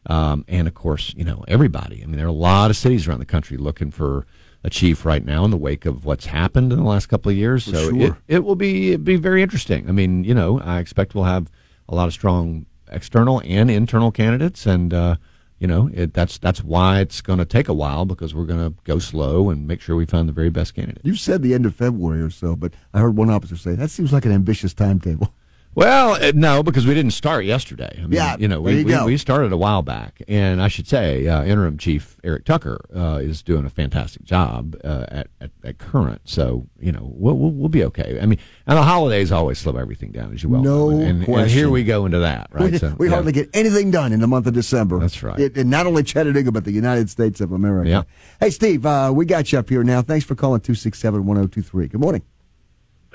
Um, 0.07 0.45
and 0.49 0.67
of 0.67 0.75
course, 0.75 1.15
you 1.17 1.23
know, 1.23 1.45
everybody. 1.47 2.03
I 2.03 2.07
mean, 2.07 2.17
there 2.17 2.27
are 2.27 2.31
a 2.31 2.33
lot 2.33 2.69
of 2.69 2.77
cities 2.77 3.07
around 3.07 3.21
the 3.21 3.27
country 3.27 3.57
looking 3.57 3.93
for 3.93 4.27
a 4.65 4.71
chief 4.71 5.05
right 5.05 5.25
now 5.25 5.45
in 5.45 5.53
the 5.53 5.57
wake 5.57 5.87
of 5.87 6.05
what's 6.05 6.27
happened 6.27 6.73
in 6.73 6.81
the 6.81 6.85
last 6.85 7.07
couple 7.07 7.31
of 7.31 7.37
years. 7.37 7.63
so 7.67 7.79
it, 7.95 8.07
sure. 8.07 8.19
it 8.27 8.43
will 8.43 8.57
be 8.57 8.97
be 8.97 9.15
very 9.15 9.41
interesting. 9.41 9.89
I 9.89 9.93
mean, 9.93 10.25
you 10.25 10.35
know, 10.35 10.59
I 10.59 10.81
expect 10.81 11.15
we'll 11.15 11.25
have 11.25 11.49
a 11.89 11.95
lot 11.95 12.09
of 12.09 12.13
strong 12.13 12.67
external 12.91 13.43
and 13.45 13.71
internal 13.71 14.11
candidates, 14.11 14.67
and 14.67 14.93
uh, 14.93 15.17
you 15.59 15.67
know, 15.67 15.91
it, 15.93 16.15
that's 16.15 16.39
that's 16.39 16.63
why 16.63 17.01
it's 17.01 17.21
going 17.21 17.39
to 17.39 17.45
take 17.45 17.69
a 17.69 17.73
while 17.73 18.05
because 18.05 18.35
we're 18.35 18.47
going 18.47 18.73
to 18.73 18.75
go 18.85 18.99
slow 18.99 19.51
and 19.51 19.67
make 19.67 19.81
sure 19.81 19.97
we 19.97 20.07
find 20.07 20.29
the 20.29 20.33
very 20.33 20.51
best 20.51 20.75
candidate. 20.75 21.01
You 21.05 21.17
said 21.17 21.43
the 21.43 21.55
end 21.55 21.67
of 21.67 21.75
February 21.75 22.23
or 22.23 22.31
so, 22.31 22.55
but 22.55 22.75
I 22.95 23.01
heard 23.01 23.17
one 23.17 23.31
officer 23.31 23.57
say 23.57 23.75
that 23.75 23.91
seems 23.91 24.13
like 24.13 24.25
an 24.25 24.33
ambitious 24.33 24.75
timetable. 24.75 25.33
Well, 25.79 26.15
uh, 26.15 26.33
no, 26.35 26.65
because 26.65 26.87
we 26.87 26.95
didn't 26.95 27.13
start 27.13 27.45
yesterday. 27.45 27.95
I 27.99 28.01
mean, 28.01 28.11
Yeah, 28.15 28.37
you 28.37 28.49
know, 28.49 28.61
we, 28.61 28.81
you 28.81 28.85
we, 28.85 29.05
we 29.05 29.17
started 29.17 29.53
a 29.53 29.57
while 29.57 29.83
back, 29.83 30.21
and 30.27 30.61
I 30.61 30.67
should 30.67 30.89
say, 30.89 31.29
uh, 31.29 31.45
interim 31.45 31.79
chief 31.79 32.17
Eric 32.25 32.47
Tucker 32.47 32.81
uh, 32.93 33.21
is 33.23 33.45
doing 33.45 33.65
a 33.65 33.71
fantastic 33.71 34.25
job 34.25 34.75
uh, 34.83 35.05
at, 35.07 35.29
at 35.41 35.51
at 35.63 35.79
current. 35.79 36.23
So 36.25 36.67
you 36.81 36.91
know, 36.91 37.09
we'll, 37.15 37.37
we'll 37.37 37.53
we'll 37.53 37.69
be 37.69 37.85
okay. 37.85 38.19
I 38.21 38.27
mean, 38.27 38.41
and 38.67 38.77
the 38.77 38.83
holidays 38.83 39.31
always 39.31 39.61
slow 39.61 39.77
everything 39.77 40.11
down, 40.11 40.35
as 40.35 40.43
you 40.43 40.49
well 40.49 40.63
No 40.63 40.91
know. 40.91 40.99
And, 40.99 41.19
and 41.19 41.25
question. 41.25 41.57
here 41.57 41.71
we 41.71 41.85
go 41.85 42.07
into 42.07 42.19
that, 42.19 42.49
right? 42.51 42.73
we 42.73 42.79
So, 42.79 42.95
we 42.99 43.07
yeah. 43.07 43.15
hardly 43.15 43.31
get 43.31 43.49
anything 43.55 43.93
done 43.93 44.13
in 44.13 44.19
the 44.19 44.27
month 44.27 44.49
of 44.49 44.55
December. 44.55 44.99
That's 44.99 45.23
right. 45.23 45.39
It, 45.39 45.57
and 45.57 45.71
not 45.71 45.87
only 45.87 46.03
Chattanooga, 46.03 46.51
but 46.51 46.65
the 46.65 46.73
United 46.73 47.09
States 47.09 47.41
of 47.41 47.53
America. 47.53 47.89
Yeah. 47.89 48.03
Hey, 48.41 48.51
Steve, 48.51 48.85
uh, 48.85 49.13
we 49.15 49.27
got 49.27 49.53
you 49.53 49.61
up 49.61 49.69
here 49.69 49.85
now. 49.85 50.03
Thanks 50.03 50.27
for 50.27 50.35
calling 50.35 50.61
267 50.61 51.25
1023. 51.25 51.87
Good 51.87 52.01
morning. 52.01 52.23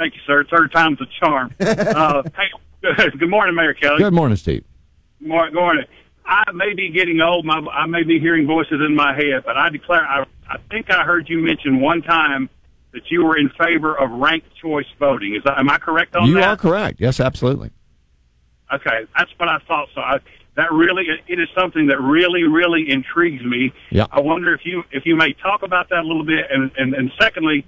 Thank 0.03 0.15
you, 0.15 0.21
sir. 0.27 0.43
Third 0.51 0.73
time's 0.73 0.99
a 0.99 1.05
charm. 1.17 1.55
uh, 1.61 2.23
hey, 2.35 3.09
good 3.17 3.29
morning, 3.29 3.55
Mayor 3.55 3.73
Kelly. 3.73 3.99
Good 3.99 4.13
morning, 4.13 4.35
Steve. 4.35 4.65
Good 5.21 5.53
morning. 5.53 5.85
I 6.25 6.43
may 6.51 6.73
be 6.73 6.89
getting 6.89 7.21
old. 7.21 7.45
My, 7.45 7.59
I 7.71 7.85
may 7.85 8.03
be 8.03 8.19
hearing 8.19 8.45
voices 8.45 8.81
in 8.85 8.97
my 8.97 9.15
head, 9.15 9.43
but 9.45 9.55
I 9.55 9.69
declare, 9.69 10.05
I, 10.05 10.25
I 10.49 10.57
think 10.69 10.91
I 10.91 11.05
heard 11.05 11.29
you 11.29 11.37
mention 11.37 11.79
one 11.79 12.01
time 12.01 12.49
that 12.91 13.03
you 13.09 13.23
were 13.23 13.37
in 13.37 13.49
favor 13.51 13.97
of 13.97 14.11
ranked 14.11 14.53
choice 14.61 14.87
voting. 14.99 15.35
Is 15.35 15.43
that, 15.45 15.57
am 15.57 15.69
I 15.69 15.77
correct 15.77 16.17
on 16.17 16.27
You 16.27 16.33
that? 16.33 16.39
You 16.41 16.45
are 16.47 16.57
correct. 16.57 16.99
Yes, 16.99 17.21
absolutely. 17.21 17.71
Okay, 18.73 19.05
that's 19.17 19.31
what 19.37 19.47
I 19.47 19.59
thought. 19.69 19.87
So 19.95 20.01
I, 20.01 20.19
that 20.57 20.73
really, 20.73 21.05
it 21.29 21.39
is 21.39 21.47
something 21.55 21.87
that 21.87 22.01
really, 22.01 22.43
really 22.43 22.89
intrigues 22.89 23.45
me. 23.45 23.71
Yeah. 23.89 24.07
I 24.11 24.19
wonder 24.19 24.53
if 24.53 24.65
you, 24.65 24.83
if 24.91 25.05
you 25.05 25.15
may 25.15 25.31
talk 25.31 25.63
about 25.63 25.87
that 25.91 25.99
a 25.99 26.07
little 26.07 26.25
bit, 26.25 26.47
and 26.51 26.71
and, 26.77 26.93
and 26.93 27.09
secondly, 27.17 27.65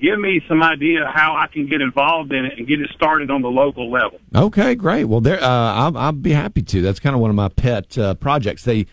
give 0.00 0.18
me 0.18 0.40
some 0.48 0.62
idea 0.62 1.10
how 1.12 1.34
I 1.36 1.46
can 1.46 1.66
get 1.66 1.80
involved 1.80 2.32
in 2.32 2.44
it 2.44 2.58
and 2.58 2.66
get 2.66 2.80
it 2.80 2.90
started 2.94 3.30
on 3.30 3.42
the 3.42 3.48
local 3.48 3.90
level. 3.90 4.18
Okay, 4.34 4.74
great. 4.74 5.04
Well, 5.04 5.20
there, 5.20 5.42
uh, 5.42 5.46
I'll, 5.48 5.96
I'll 5.98 6.12
be 6.12 6.32
happy 6.32 6.62
to. 6.62 6.82
That's 6.82 7.00
kind 7.00 7.14
of 7.14 7.20
one 7.20 7.30
of 7.30 7.36
my 7.36 7.48
pet 7.48 7.96
uh, 7.98 8.14
projects. 8.14 8.64
They, 8.64 8.86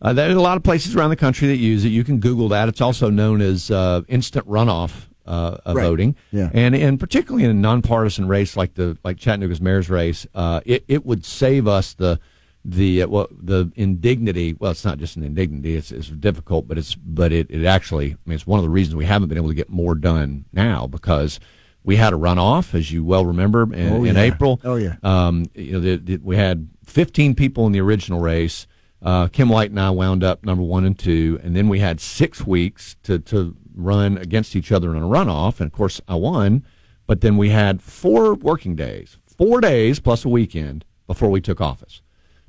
uh, 0.00 0.12
there 0.12 0.28
are 0.28 0.32
a 0.36 0.40
lot 0.40 0.56
of 0.56 0.62
places 0.62 0.94
around 0.96 1.10
the 1.10 1.16
country 1.16 1.48
that 1.48 1.56
use 1.56 1.84
it. 1.84 1.88
You 1.88 2.04
can 2.04 2.18
Google 2.20 2.48
that. 2.48 2.68
It's 2.68 2.80
also 2.80 3.10
known 3.10 3.40
as 3.40 3.70
uh, 3.70 4.02
instant 4.08 4.46
runoff 4.48 5.06
uh, 5.26 5.58
of 5.64 5.76
Right. 5.76 5.84
voting. 5.84 6.16
Yeah. 6.32 6.50
And 6.52 6.74
and 6.74 6.98
particularly 6.98 7.44
in 7.44 7.50
a 7.50 7.54
nonpartisan 7.54 8.26
race 8.26 8.56
like 8.56 8.74
the 8.74 8.98
like 9.04 9.18
Chattanooga's 9.18 9.60
mayor's 9.60 9.88
race, 9.88 10.26
uh, 10.34 10.60
it 10.66 10.84
it 10.88 11.06
would 11.06 11.24
save 11.24 11.68
us 11.68 11.94
the 11.94 12.18
the 12.64 13.02
uh, 13.02 13.08
well 13.08 13.28
the 13.30 13.70
indignity. 13.76 14.54
Well, 14.58 14.70
it's 14.70 14.84
not 14.84 14.98
just 14.98 15.16
an 15.16 15.22
indignity. 15.22 15.76
It's 15.76 15.90
it's 15.92 16.08
difficult, 16.08 16.68
but 16.68 16.78
it's 16.78 16.94
but 16.94 17.32
it 17.32 17.48
it 17.50 17.64
actually. 17.66 18.12
I 18.12 18.16
mean, 18.26 18.34
it's 18.34 18.46
one 18.46 18.58
of 18.58 18.64
the 18.64 18.70
reasons 18.70 18.94
we 18.96 19.04
haven't 19.06 19.28
been 19.28 19.38
able 19.38 19.48
to 19.48 19.54
get 19.54 19.70
more 19.70 19.94
done 19.94 20.44
now 20.52 20.86
because. 20.86 21.40
We 21.84 21.96
had 21.96 22.12
a 22.12 22.16
runoff, 22.16 22.74
as 22.76 22.92
you 22.92 23.02
well 23.02 23.26
remember, 23.26 23.64
in, 23.74 23.92
Oh, 23.92 24.04
in. 24.04 24.16
April. 24.16 24.60
Oh, 24.62 24.76
yeah. 24.76 24.94
Um, 25.02 25.46
you 25.56 25.72
know, 25.72 25.80
the, 25.80 25.96
the, 25.96 26.16
we 26.18 26.36
had 26.36 26.68
15 26.84 27.34
people 27.34 27.66
in 27.66 27.72
the 27.72 27.80
original 27.80 28.20
race. 28.20 28.68
Uh, 29.02 29.26
Kim 29.26 29.48
White 29.48 29.70
and 29.70 29.80
I 29.80 29.90
wound 29.90 30.22
up 30.22 30.44
number 30.44 30.62
one 30.62 30.84
and 30.84 30.96
two, 30.96 31.40
and 31.42 31.56
then 31.56 31.68
we 31.68 31.80
had 31.80 32.00
six 32.00 32.46
weeks 32.46 32.94
to 33.02 33.18
to 33.18 33.56
run 33.74 34.16
against 34.16 34.54
each 34.54 34.70
other 34.70 34.94
in 34.94 35.02
a 35.02 35.06
runoff, 35.06 35.58
and 35.58 35.66
of 35.66 35.72
course 35.72 36.00
I 36.06 36.14
won. 36.14 36.64
But 37.08 37.20
then 37.20 37.36
we 37.36 37.48
had 37.48 37.82
four 37.82 38.34
working 38.34 38.76
days, 38.76 39.18
four 39.26 39.60
days 39.60 39.98
plus 39.98 40.24
a 40.24 40.28
weekend 40.28 40.84
before 41.08 41.30
we 41.30 41.40
took 41.40 41.60
office. 41.60 42.00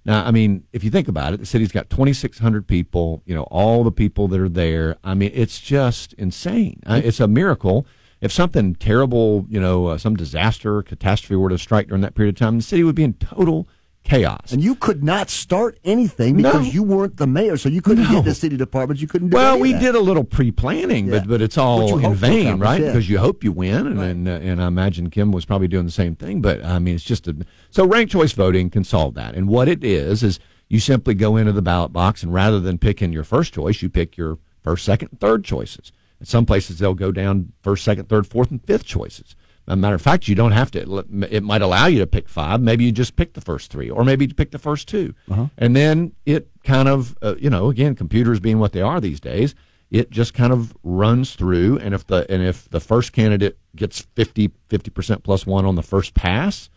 Now, 0.05 0.25
I 0.25 0.31
mean, 0.31 0.65
if 0.73 0.83
you 0.83 0.89
think 0.89 1.07
about 1.07 1.33
it, 1.33 1.39
the 1.39 1.45
city's 1.45 1.71
got 1.71 1.89
2,600 1.89 2.67
people. 2.67 3.21
You 3.25 3.35
know, 3.35 3.43
all 3.43 3.83
the 3.83 3.91
people 3.91 4.27
that 4.29 4.39
are 4.39 4.49
there. 4.49 4.97
I 5.03 5.13
mean, 5.13 5.31
it's 5.33 5.59
just 5.59 6.13
insane. 6.13 6.81
Uh, 6.85 7.01
It's 7.03 7.19
a 7.19 7.27
miracle. 7.27 7.85
If 8.19 8.31
something 8.31 8.75
terrible, 8.75 9.45
you 9.49 9.59
know, 9.59 9.87
uh, 9.87 9.97
some 9.97 10.15
disaster, 10.15 10.81
catastrophe 10.81 11.35
were 11.35 11.49
to 11.49 11.57
strike 11.57 11.87
during 11.87 12.01
that 12.01 12.15
period 12.15 12.35
of 12.35 12.39
time, 12.39 12.57
the 12.57 12.63
city 12.63 12.83
would 12.83 12.95
be 12.95 13.03
in 13.03 13.13
total 13.13 13.67
chaos. 14.03 14.51
And 14.51 14.61
you 14.61 14.75
could 14.75 15.03
not 15.03 15.29
start 15.29 15.79
anything 15.83 16.35
because 16.35 16.65
No. 16.65 16.71
you 16.71 16.83
weren't 16.83 17.17
the 17.17 17.27
mayor, 17.27 17.55
so 17.57 17.69
you 17.69 17.81
couldn't 17.81 18.03
No. 18.03 18.11
get 18.11 18.25
the 18.25 18.35
city 18.35 18.57
departments. 18.57 19.01
You 19.01 19.07
couldn't 19.07 19.29
do 19.29 19.35
Well, 19.35 19.59
we 19.59 19.71
did 19.73 19.95
a 19.95 19.99
little 19.99 20.23
pre-planning, 20.25 21.05
Yeah. 21.07 21.19
but 21.19 21.27
but 21.27 21.41
it's 21.41 21.57
all 21.57 21.97
in 21.99 22.13
vain, 22.13 22.59
right? 22.59 22.81
yeah. 22.81 22.87
Because 22.87 23.09
you 23.09 23.19
hope 23.19 23.43
you 23.43 23.51
win, 23.51 23.87
and 23.87 23.99
and, 23.99 24.27
uh, 24.27 24.31
and 24.31 24.61
I 24.61 24.67
imagine 24.67 25.09
Kim 25.09 25.31
was 25.31 25.45
probably 25.45 25.67
doing 25.69 25.85
the 25.85 25.91
same 25.91 26.15
thing. 26.15 26.41
But 26.41 26.63
I 26.65 26.79
mean, 26.79 26.95
it's 26.95 27.03
just 27.03 27.27
a 27.27 27.35
so 27.69 27.85
ranked 27.85 28.11
choice 28.11 28.33
voting 28.33 28.69
can 28.69 28.83
solve 28.83 29.13
that. 29.15 29.35
And 29.35 29.47
what 29.47 29.67
it 29.69 29.83
is 29.83 30.21
is 30.21 30.39
you 30.69 30.79
simply 30.79 31.13
go 31.13 31.37
into 31.37 31.51
the 31.53 31.61
ballot 31.61 31.93
box, 31.93 32.23
and 32.23 32.33
rather 32.33 32.59
than 32.59 32.77
picking 32.77 33.13
your 33.13 33.23
first 33.23 33.53
choice, 33.53 33.81
you 33.81 33.89
pick 33.89 34.17
your 34.17 34.37
first, 34.61 34.83
second, 34.85 35.09
third 35.19 35.43
choices. 35.45 35.91
In 36.19 36.25
some 36.25 36.45
places, 36.45 36.79
they'll 36.79 36.93
go 36.93 37.11
down 37.11 37.51
first, 37.61 37.83
second, 37.83 38.07
third, 38.09 38.25
fourth, 38.27 38.49
and 38.51 38.61
fifth 38.65 38.85
choices. 38.85 39.35
A 39.67 39.75
matter 39.75 39.95
of 39.95 40.01
fact, 40.01 40.27
you 40.27 40.35
don't 40.35 40.51
have 40.51 40.71
to. 40.71 41.05
It 41.29 41.41
might 41.43 41.61
allow 41.61 41.85
you 41.85 41.99
to 41.99 42.07
pick 42.07 42.27
five. 42.27 42.59
Maybe 42.61 42.83
you 42.83 42.91
just 42.91 43.15
pick 43.15 43.33
the 43.33 43.41
first 43.41 43.71
three, 43.71 43.89
or 43.89 44.03
maybe 44.03 44.25
you 44.25 44.33
pick 44.33 44.51
the 44.51 44.59
first 44.59 44.87
2 44.89 45.13
and 45.57 45.73
then 45.75 46.11
it 46.25 46.49
kind 46.63 46.89
of, 46.89 47.17
uh, 47.21 47.35
you 47.39 47.49
know, 47.49 47.69
again, 47.69 47.95
computers 47.95 48.39
being 48.41 48.59
what 48.59 48.73
they 48.73 48.81
are 48.81 48.99
these 48.99 49.19
days, 49.21 49.55
it 49.89 50.09
just 50.09 50.33
kind 50.33 50.51
of 50.51 50.75
runs 50.83 51.35
through. 51.35 51.77
And 51.79 51.93
if 51.93 52.05
the 52.07 52.25
and 52.29 52.43
if 52.43 52.69
the 52.71 52.79
first 52.81 53.13
candidate 53.13 53.57
gets 53.75 54.01
50 54.15 54.49
percent 54.93 55.23
plus 55.23 55.45
one 55.45 55.65
on 55.65 55.75
the 55.75 55.83
first 55.83 56.13
pass, 56.13 56.69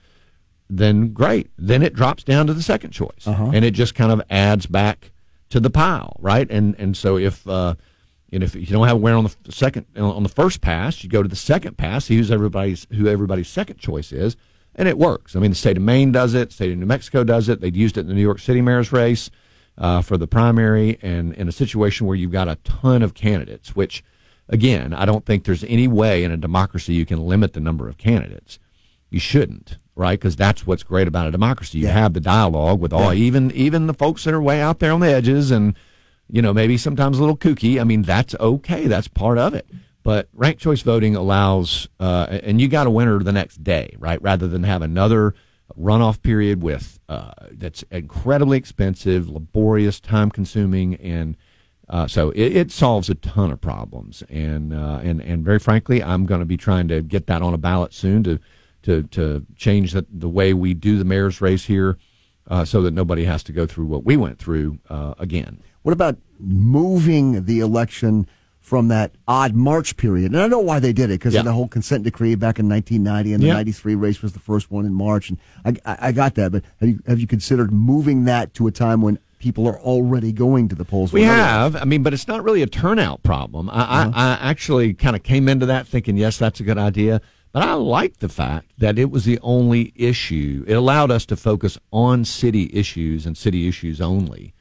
then 0.71 1.13
great. 1.13 1.51
Then 1.59 1.83
it 1.83 1.93
drops 1.93 2.23
down 2.25 2.47
to 2.47 2.55
the 2.55 2.63
second 2.63 2.91
choice, 2.93 3.27
and 3.53 3.65
it 3.65 3.73
just 3.73 3.95
kind 3.97 4.13
of 4.13 4.23
adds 4.31 4.67
back 4.67 5.11
to 5.51 5.59
the 5.61 5.71
pile, 5.71 6.17
right? 6.21 6.49
And 6.51 6.75
and 6.79 6.97
so 6.97 7.17
if 7.19 7.47
uh, 7.49 7.75
and 8.33 8.43
if 8.43 8.55
you 8.55 8.67
don't 8.67 8.87
have 8.87 8.97
a 8.97 9.01
winner 9.01 9.17
on 9.17 9.25
the 9.45 9.53
second 9.53 9.87
on 9.97 10.23
the 10.23 10.29
first 10.29 10.61
pass, 10.61 11.03
you 11.05 11.09
go 11.11 11.23
to 11.23 11.29
the 11.29 11.37
second 11.37 11.77
pass, 11.77 12.07
see 12.07 12.17
who's 12.17 12.31
everybody's 12.31 12.87
who 12.93 13.07
everybody's 13.09 13.49
second 13.49 13.79
choice 13.79 14.13
is, 14.13 14.37
and 14.75 14.89
it 14.89 14.99
works. 14.99 15.37
I 15.37 15.41
mean, 15.41 15.51
the 15.53 15.57
state 15.57 15.77
of 15.77 15.83
Maine 15.83 16.13
does 16.13 16.35
it, 16.35 16.49
the 16.49 16.55
state 16.55 16.73
of 16.73 16.79
New 16.79 16.87
Mexico 16.87 17.25
does 17.25 17.49
it. 17.49 17.61
They 17.61 17.69
used 17.71 17.97
it 17.97 18.01
in 18.03 18.09
the 18.09 18.15
New 18.15 18.23
York 18.23 18.39
City 18.41 18.61
mayor's 18.63 18.93
race 18.93 19.31
uh, 19.79 20.03
for 20.03 20.17
the 20.17 20.27
primary, 20.27 20.99
and 21.03 21.33
in 21.35 21.49
a 21.49 21.53
situation 21.53 22.07
where 22.07 22.17
you've 22.17 22.33
got 22.33 22.49
a 22.49 22.57
ton 22.65 23.03
of 23.03 23.15
candidates, 23.15 23.77
which 23.77 24.03
again, 24.49 24.93
I 24.95 25.05
don't 25.05 25.25
think 25.27 25.45
there's 25.45 25.65
any 25.65 25.89
way 25.89 26.23
in 26.25 26.31
a 26.31 26.37
democracy 26.37 26.95
you 26.95 27.05
can 27.07 27.21
limit 27.27 27.53
the 27.53 27.61
number 27.61 27.89
of 27.89 27.99
candidates. 27.99 28.59
You 29.11 29.19
shouldn't, 29.21 29.79
right? 29.95 30.19
Because 30.19 30.37
that's 30.37 30.67
what's 30.67 30.83
great 30.83 31.07
about 31.09 31.27
a 31.27 31.31
democracy. 31.31 31.79
You 31.79 31.87
Yeah. 31.87 31.93
have 31.93 32.13
the 32.13 32.21
dialogue 32.21 32.81
with 32.81 32.93
all, 32.93 33.13
even 33.13 33.51
even 33.53 33.87
the 33.87 33.95
folks 33.95 34.25
that 34.25 34.35
are 34.35 34.43
way 34.43 34.61
out 34.61 34.79
there 34.81 34.93
on 34.93 35.01
the 35.01 35.09
edges, 35.13 35.51
and 35.51 35.75
you 36.31 36.43
know 36.43 36.53
maybe 36.53 36.77
sometimes 36.77 37.19
a 37.19 37.21
little 37.21 37.37
kooky. 37.37 37.81
I 37.81 37.85
mean, 37.85 38.03
that's 38.03 38.35
okay. 38.39 38.87
That's 38.87 39.09
part 39.09 39.39
of 39.39 39.55
it. 39.55 39.69
But 40.03 40.29
ranked 40.33 40.61
choice 40.61 40.83
voting 40.83 41.17
allows, 41.17 41.89
uh, 41.99 42.27
and 42.31 42.61
you 42.61 42.69
got 42.69 42.87
a 42.87 42.91
winner 42.91 43.19
the 43.19 43.33
next 43.33 43.65
day, 43.65 43.93
right? 43.99 44.23
Rather 44.23 44.47
than 44.47 44.63
have 44.63 44.81
another 44.83 45.35
runoff 45.77 46.23
period 46.23 46.63
with 46.63 47.01
uh, 47.09 47.33
that's 47.51 47.83
incredibly 47.91 48.57
expensive, 48.57 49.29
laborious, 49.29 50.01
time 50.01 50.31
consuming, 50.31 50.95
and 50.97 51.37
uh, 51.89 52.07
so 52.07 52.31
it, 52.31 52.57
it 52.57 52.71
solves 52.71 53.11
a 53.11 53.15
ton 53.15 53.51
of 53.51 53.61
problems. 53.61 54.23
And 54.29 54.73
uh, 54.73 55.01
and 55.03 55.21
and 55.21 55.45
very 55.45 55.59
frankly, 55.59 56.03
I'm 56.03 56.25
going 56.27 56.41
to 56.41 56.47
be 56.47 56.57
trying 56.57 56.89
to 56.89 57.03
get 57.03 57.27
that 57.27 57.43
on 57.43 57.55
a 57.55 57.59
ballot 57.59 57.93
soon 57.93 58.23
to 58.25 58.39
to 58.83 59.03
to 59.05 59.45
change 59.57 59.93
the, 59.93 60.07
the 60.09 60.29
way 60.29 60.55
we 60.55 60.75
do 60.75 60.99
the 60.99 61.05
mayor's 61.05 61.41
race 61.41 61.65
here, 61.65 61.99
uh, 62.49 62.65
so 62.65 62.83
that 62.83 62.93
nobody 62.93 63.25
has 63.25 63.43
to 63.45 63.53
go 63.53 63.67
through 63.67 63.87
what 63.87 64.05
we 64.05 64.17
went 64.17 64.39
through 64.39 64.79
uh, 64.89 65.15
again. 65.19 65.61
What 65.87 65.93
about 65.93 66.17
moving 66.41 67.45
the 67.45 67.61
election 67.61 68.27
from 68.59 68.89
that 68.89 69.13
odd 69.29 69.55
March 69.55 69.97
period? 69.97 70.33
And 70.33 70.41
I 70.41 70.49
know 70.49 70.59
why 70.59 70.81
they 70.81 70.93
did 70.93 71.11
it 71.11 71.21
because 71.21 71.35
Yeah. 71.35 71.41
of 71.41 71.47
the 71.47 71.53
whole 71.53 71.69
consent 71.69 72.03
decree 72.03 72.35
back 72.35 72.59
in 72.59 72.67
1990, 72.67 73.33
and 73.33 73.41
the 73.41 73.47
Yeah. 73.47 73.53
93 73.53 73.95
race 73.95 74.21
was 74.21 74.33
the 74.33 74.41
first 74.41 74.69
one 74.69 74.85
in 74.85 74.93
March. 74.93 75.31
And 75.31 75.39
I, 75.65 75.77
I, 75.87 75.99
I 76.09 76.13
got 76.13 76.35
that, 76.35 76.51
but 76.51 76.65
have 76.81 76.89
you 76.89 76.99
have 77.07 77.21
you 77.21 77.29
considered 77.29 77.71
moving 77.71 78.25
that 78.25 78.53
to 78.55 78.67
a 78.67 78.73
time 78.73 79.01
when 79.01 79.21
people 79.39 79.69
are 79.69 79.79
already 79.79 80.33
going 80.33 80.67
to 80.71 80.75
the 80.75 80.85
polls? 80.85 81.13
We 81.13 81.23
have. 81.23 81.77
I 81.77 81.85
mean, 81.85 82.03
but 82.03 82.13
it's 82.13 82.27
not 82.27 82.43
really 82.43 82.63
a 82.63 82.67
turnout 82.67 83.23
problem. 83.23 83.71
I, 83.71 83.75
I, 83.75 84.03
uh-huh. 84.07 84.11
I 84.17 84.51
actually 84.51 84.93
kind 84.93 85.15
of 85.15 85.23
came 85.23 85.49
into 85.49 85.67
that 85.67 85.87
thinking, 85.87 86.17
yes, 86.17 86.37
that's 86.37 86.59
a 86.59 86.65
good 86.65 86.79
idea. 86.79 87.21
But 87.53 87.63
I 87.63 87.75
like 87.75 88.17
the 88.17 88.29
fact 88.29 88.73
that 88.79 88.99
it 88.99 89.13
was 89.13 89.25
the 89.25 89.39
only 89.41 89.93
issue. 89.95 90.65
It 90.67 90.73
allowed 90.75 91.13
us 91.13 91.25
to 91.27 91.37
focus 91.37 91.79
on 91.93 92.25
city 92.25 92.71
issues 92.73 93.25
and 93.25 93.39
city 93.39 93.69
issues 93.69 94.01
only 94.01 94.53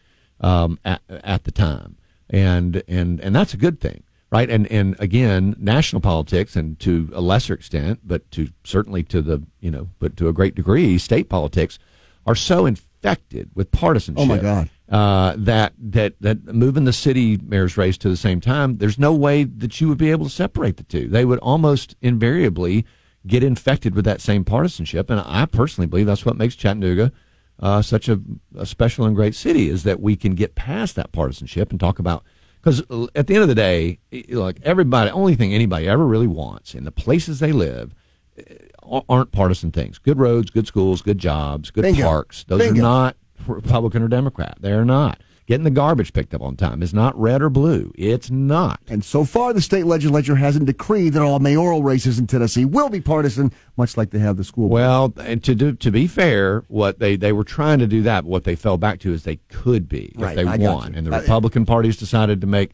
um, 0.41 0.79
at, 0.85 1.01
at 1.09 1.43
the 1.45 1.51
time, 1.51 1.97
and 2.29 2.83
and 2.87 3.19
and 3.19 3.35
that's 3.35 3.53
a 3.53 3.57
good 3.57 3.79
thing, 3.79 4.03
right? 4.31 4.49
And 4.49 4.67
and 4.71 4.95
again, 4.99 5.55
national 5.59 6.01
politics, 6.01 6.55
and 6.55 6.79
to 6.79 7.09
a 7.13 7.21
lesser 7.21 7.53
extent, 7.53 7.99
but 8.03 8.29
to 8.31 8.49
certainly 8.63 9.03
to 9.03 9.21
the 9.21 9.43
you 9.59 9.71
know, 9.71 9.89
but 9.99 10.17
to 10.17 10.27
a 10.27 10.33
great 10.33 10.55
degree, 10.55 10.97
state 10.97 11.29
politics 11.29 11.79
are 12.25 12.35
so 12.35 12.65
infected 12.65 13.51
with 13.53 13.71
partisanship 13.71 14.23
Oh, 14.23 14.25
my 14.25 14.39
God. 14.39 14.69
uh, 14.89 15.35
that 15.37 15.73
that 15.77 16.15
that 16.21 16.45
moving 16.53 16.85
the 16.85 16.93
city 16.93 17.37
mayor's 17.37 17.77
race 17.77 17.97
to 17.99 18.09
the 18.09 18.17
same 18.17 18.41
time, 18.41 18.77
there's 18.77 18.97
no 18.99 19.13
way 19.13 19.43
that 19.43 19.79
you 19.79 19.87
would 19.89 19.97
be 19.99 20.09
able 20.11 20.25
to 20.25 20.31
separate 20.31 20.77
the 20.77 20.83
two. 20.83 21.07
They 21.07 21.23
would 21.25 21.39
almost 21.39 21.95
invariably 22.01 22.83
get 23.27 23.43
infected 23.43 23.95
with 23.95 24.05
that 24.05 24.21
same 24.21 24.43
partisanship, 24.43 25.09
and 25.09 25.19
I 25.23 25.45
personally 25.45 25.87
believe 25.87 26.05
that's 26.07 26.25
what 26.25 26.35
makes 26.37 26.55
Chattanooga 26.55 27.11
uh, 27.59 27.81
such 27.81 28.09
a, 28.09 28.19
a 28.57 28.65
special 28.65 29.05
and 29.05 29.15
great 29.15 29.35
city 29.35 29.69
is 29.69 29.83
that 29.83 29.99
we 29.99 30.15
can 30.15 30.35
get 30.35 30.55
past 30.55 30.95
that 30.95 31.11
partisanship 31.11 31.71
and 31.71 31.79
talk 31.79 31.99
about. 31.99 32.23
Because 32.61 32.81
at 33.13 33.27
the 33.27 33.35
end 33.35 33.43
of 33.43 33.47
the 33.47 33.55
day, 33.55 33.99
like 34.29 34.59
everybody, 34.63 35.11
only 35.11 35.35
thing 35.35 35.53
anybody 35.53 35.87
ever 35.87 36.05
really 36.05 36.27
wants 36.27 36.73
in 36.73 36.83
the 36.83 36.91
places 36.91 37.39
they 37.39 37.51
live 37.51 37.93
uh, 38.39 39.01
aren't 39.07 39.31
partisan 39.31 39.71
things. 39.71 39.99
Good 39.99 40.17
roads, 40.17 40.49
good 40.49 40.65
schools, 40.67 41.01
good 41.01 41.19
jobs, 41.19 41.69
good 41.69 41.83
Bingo. 41.83 42.03
parks. 42.03 42.43
Those 42.47 42.59
Bingo. 42.59 42.79
are 42.79 42.83
not 42.83 43.17
Republican 43.47 44.01
or 44.01 44.07
Democrat. 44.07 44.57
They 44.59 44.71
are 44.71 44.85
not. 44.85 45.21
Getting 45.47 45.63
the 45.63 45.69
garbage 45.69 46.11
picked 46.11 46.33
up 46.33 46.41
on 46.41 46.55
time 46.55 46.81
is 46.81 46.93
not 46.93 47.19
red 47.19 47.41
or 47.41 47.49
blue. 47.49 47.91
It's 47.95 48.31
not. 48.31 48.79
And 48.87 49.05
so 49.05 49.23
far, 49.23 49.53
the 49.53 49.61
state 49.61 49.85
legislature 49.85 50.35
hasn't 50.35 50.65
decreed 50.65 51.13
that 51.13 51.21
all 51.21 51.37
mayoral 51.37 51.83
races 51.83 52.17
in 52.17 52.25
Tennessee 52.25 52.65
will 52.65 52.89
be 52.89 52.99
partisan, 52.99 53.51
much 53.77 53.95
like 53.95 54.09
they 54.09 54.17
have 54.19 54.37
the 54.37 54.43
school. 54.43 54.69
board. 54.69 54.81
Well, 54.81 55.13
and 55.17 55.43
to 55.43 55.53
do, 55.53 55.73
to 55.73 55.91
be 55.91 56.07
fair, 56.07 56.63
what 56.67 56.97
they, 56.97 57.15
they 57.15 57.31
were 57.31 57.43
trying 57.43 57.77
to 57.77 57.87
do 57.87 58.01
that, 58.01 58.21
but 58.21 58.29
what 58.29 58.43
they 58.43 58.55
fell 58.55 58.77
back 58.77 58.99
to 59.01 59.13
is 59.13 59.23
they 59.23 59.39
could 59.49 59.87
be 59.87 60.05
if 60.15 60.21
Right, 60.21 60.35
they 60.35 60.45
I 60.45 60.57
won, 60.57 60.95
and 60.95 61.05
the 61.05 61.11
Republican 61.11 61.55
Republican 61.55 61.65
parties 61.65 61.97
decided 61.97 62.41
to 62.41 62.47
make 62.47 62.71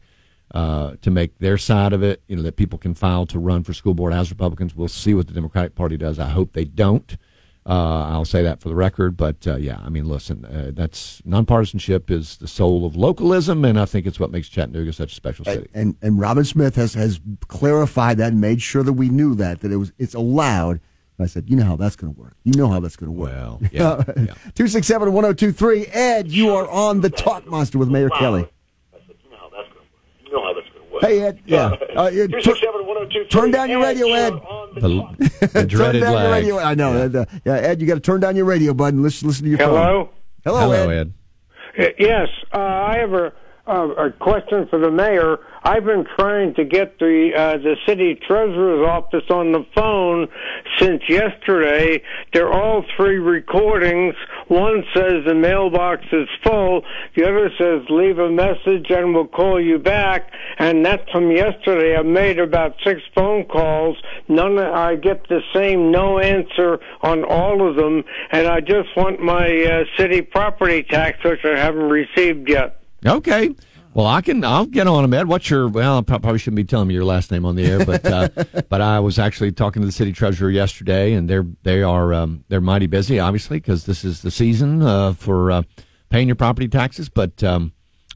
uh, 0.54 0.96
to 1.02 1.10
make 1.10 1.38
their 1.38 1.58
side 1.58 1.92
of 1.92 2.02
it. 2.02 2.22
You 2.26 2.36
know 2.36 2.42
that 2.42 2.56
people 2.56 2.78
can 2.78 2.94
file 2.94 3.26
to 3.26 3.38
run 3.38 3.64
for 3.64 3.72
school 3.72 3.94
board 3.94 4.12
as 4.12 4.30
Republicans. 4.30 4.74
We'll 4.74 4.88
see 4.88 5.14
what 5.14 5.26
the 5.26 5.34
Democratic 5.34 5.74
Party 5.74 5.96
does. 5.96 6.18
I 6.18 6.28
hope 6.28 6.52
they 6.52 6.64
don't. 6.64 7.16
Uh, 7.64 8.08
I'll 8.10 8.24
say 8.24 8.42
that 8.42 8.60
for 8.60 8.68
the 8.68 8.74
record, 8.74 9.16
but 9.16 9.46
uh, 9.46 9.54
yeah, 9.54 9.78
I 9.84 9.88
mean, 9.88 10.06
listen, 10.06 10.44
uh, 10.44 10.72
that's 10.74 11.20
nonpartisanship 11.22 12.10
is 12.10 12.36
the 12.38 12.48
soul 12.48 12.84
of 12.84 12.96
localism, 12.96 13.64
and 13.64 13.78
I 13.78 13.84
think 13.84 14.04
it's 14.04 14.18
what 14.18 14.32
makes 14.32 14.48
Chattanooga 14.48 14.92
such 14.92 15.12
a 15.12 15.14
special 15.14 15.44
city. 15.44 15.68
and 15.72 15.96
and 16.02 16.18
Robin 16.18 16.42
Smith 16.44 16.74
has 16.74 16.94
has 16.94 17.20
clarified 17.46 18.18
that 18.18 18.32
and 18.32 18.40
made 18.40 18.60
sure 18.60 18.82
that 18.82 18.94
we 18.94 19.08
knew 19.10 19.36
that 19.36 19.60
that 19.60 19.70
it 19.70 19.76
was 19.76 19.92
it's 19.98 20.14
allowed. 20.14 20.80
And 21.18 21.24
I 21.24 21.26
said, 21.26 21.48
you 21.48 21.54
know 21.56 21.64
how 21.64 21.76
that's 21.76 21.94
going 21.94 22.12
to 22.12 22.20
work. 22.20 22.34
You 22.42 22.54
know 22.54 22.68
how 22.68 22.80
that's 22.80 22.96
going 22.96 23.12
to 23.12 23.16
work. 23.16 23.30
Well, 23.30 23.60
yeah, 23.70 24.02
yeah. 24.16 24.34
Two 24.56 24.66
six 24.66 24.88
seven 24.88 25.12
one 25.12 25.22
zero 25.22 25.32
two 25.32 25.52
three. 25.52 25.86
Ed, 25.86 26.32
you 26.32 26.50
are 26.56 26.68
on 26.68 27.00
the 27.00 27.10
Talk 27.10 27.46
Monster 27.46 27.78
with 27.78 27.88
Mayor 27.90 28.08
Kelly. 28.10 28.48
I 28.92 28.98
said, 29.06 29.16
You 29.22 29.30
know 29.30 29.36
how 29.38 29.50
that's 29.50 29.68
going 29.68 29.86
to 29.86 29.92
work. 29.92 30.24
You 30.26 30.32
know 30.32 30.42
how 30.42 30.52
Hey 31.02 31.20
Ed, 31.20 31.40
yeah. 31.46 31.76
Uh, 31.96 32.10
yeah, 32.12 32.26
Two 32.26 32.28
tur- 32.28 32.40
six 32.40 32.60
seven 32.60 32.86
one 32.86 32.96
zero 32.96 33.08
two. 33.08 33.24
turn 33.28 33.50
down 33.50 33.68
your 33.68 33.82
radio, 33.82 34.06
Ed. 34.12 34.30
On 34.76 34.80
the 34.82 34.88
The, 35.18 35.28
clock. 35.38 35.52
turn 35.52 35.66
dreaded 35.68 36.00
down 36.02 36.12
your 36.12 36.22
lag. 36.22 36.30
radio. 36.42 36.58
I 36.58 36.74
know. 36.74 36.92
Ed, 36.96 37.16
uh, 37.16 37.24
yeah, 37.44 37.52
Ed, 37.54 37.80
you 37.80 37.86
got 37.86 37.94
to 37.94 38.00
turn 38.00 38.20
down 38.20 38.36
your 38.36 38.44
radio 38.44 38.72
button. 38.74 39.02
Listen, 39.02 39.28
listen 39.28 39.44
to 39.44 39.50
your 39.50 39.58
phone. 39.58 39.68
Hello. 39.68 40.10
Hello, 40.44 40.60
Hello, 40.60 40.88
Ed. 40.90 41.12
Ed. 41.76 41.94
Yes, 41.98 42.28
uh, 42.52 42.58
I 42.58 42.98
have 42.98 43.12
a, 43.12 43.32
a 43.66 44.06
a 44.06 44.12
question 44.12 44.66
for 44.68 44.78
the 44.78 44.90
mayor. 44.90 45.38
I've 45.62 45.84
been 45.84 46.04
trying 46.18 46.54
to 46.54 46.64
get 46.64 46.98
the 46.98 47.30
uh, 47.36 47.58
the 47.58 47.76
city 47.86 48.16
treasurer's 48.26 48.84
office 48.84 49.30
on 49.30 49.52
the 49.52 49.64
phone 49.74 50.26
since 50.78 51.02
yesterday. 51.08 52.02
They're 52.32 52.52
all 52.52 52.84
three 52.96 53.18
recordings. 53.18 54.14
One 54.48 54.82
says 54.92 55.24
the 55.24 55.34
mailbox 55.34 56.04
is 56.10 56.28
full. 56.42 56.82
The 57.14 57.24
other 57.24 57.50
says 57.56 57.88
leave 57.88 58.18
a 58.18 58.30
message 58.30 58.86
and 58.90 59.14
we'll 59.14 59.28
call 59.28 59.60
you 59.60 59.78
back. 59.78 60.32
And 60.58 60.84
that's 60.84 61.08
from 61.12 61.30
yesterday. 61.30 61.96
I 61.96 62.02
made 62.02 62.40
about 62.40 62.74
six 62.84 63.00
phone 63.14 63.44
calls. 63.44 63.96
None. 64.28 64.58
Of, 64.58 64.74
I 64.74 64.96
get 64.96 65.28
the 65.28 65.40
same 65.54 65.92
no 65.92 66.18
answer 66.18 66.80
on 67.02 67.22
all 67.22 67.68
of 67.68 67.76
them. 67.76 68.02
And 68.32 68.48
I 68.48 68.60
just 68.60 68.88
want 68.96 69.20
my 69.20 69.46
uh, 69.46 69.84
city 69.96 70.22
property 70.22 70.82
tax, 70.82 71.22
which 71.24 71.44
I 71.44 71.56
haven't 71.56 71.88
received 71.88 72.48
yet. 72.48 72.81
Okay. 73.04 73.54
Well, 73.94 74.06
I 74.06 74.22
can. 74.22 74.42
I'll 74.42 74.64
get 74.64 74.86
on 74.86 75.02
them, 75.02 75.12
Ed. 75.12 75.28
What's 75.28 75.50
your? 75.50 75.68
Well, 75.68 75.98
I 75.98 76.00
probably 76.02 76.38
shouldn't 76.38 76.56
be 76.56 76.64
telling 76.64 76.88
me 76.88 76.94
your 76.94 77.04
last 77.04 77.30
name 77.30 77.44
on 77.44 77.56
the 77.56 77.66
air, 77.66 77.84
but 77.84 78.04
uh, 78.06 78.28
but 78.70 78.80
I 78.80 79.00
was 79.00 79.18
actually 79.18 79.52
talking 79.52 79.82
to 79.82 79.86
the 79.86 79.92
city 79.92 80.12
treasurer 80.12 80.48
yesterday, 80.50 81.12
and 81.12 81.28
they're 81.28 81.44
they 81.62 81.82
are 81.82 82.14
um, 82.14 82.44
they're 82.48 82.62
mighty 82.62 82.86
busy, 82.86 83.20
obviously, 83.20 83.58
because 83.58 83.84
this 83.84 84.02
is 84.02 84.22
the 84.22 84.30
season 84.30 84.80
uh, 84.82 85.12
for 85.12 85.50
uh, 85.50 85.62
paying 86.08 86.26
your 86.26 86.36
property 86.36 86.68
taxes. 86.68 87.10
But 87.10 87.44
um, 87.44 87.72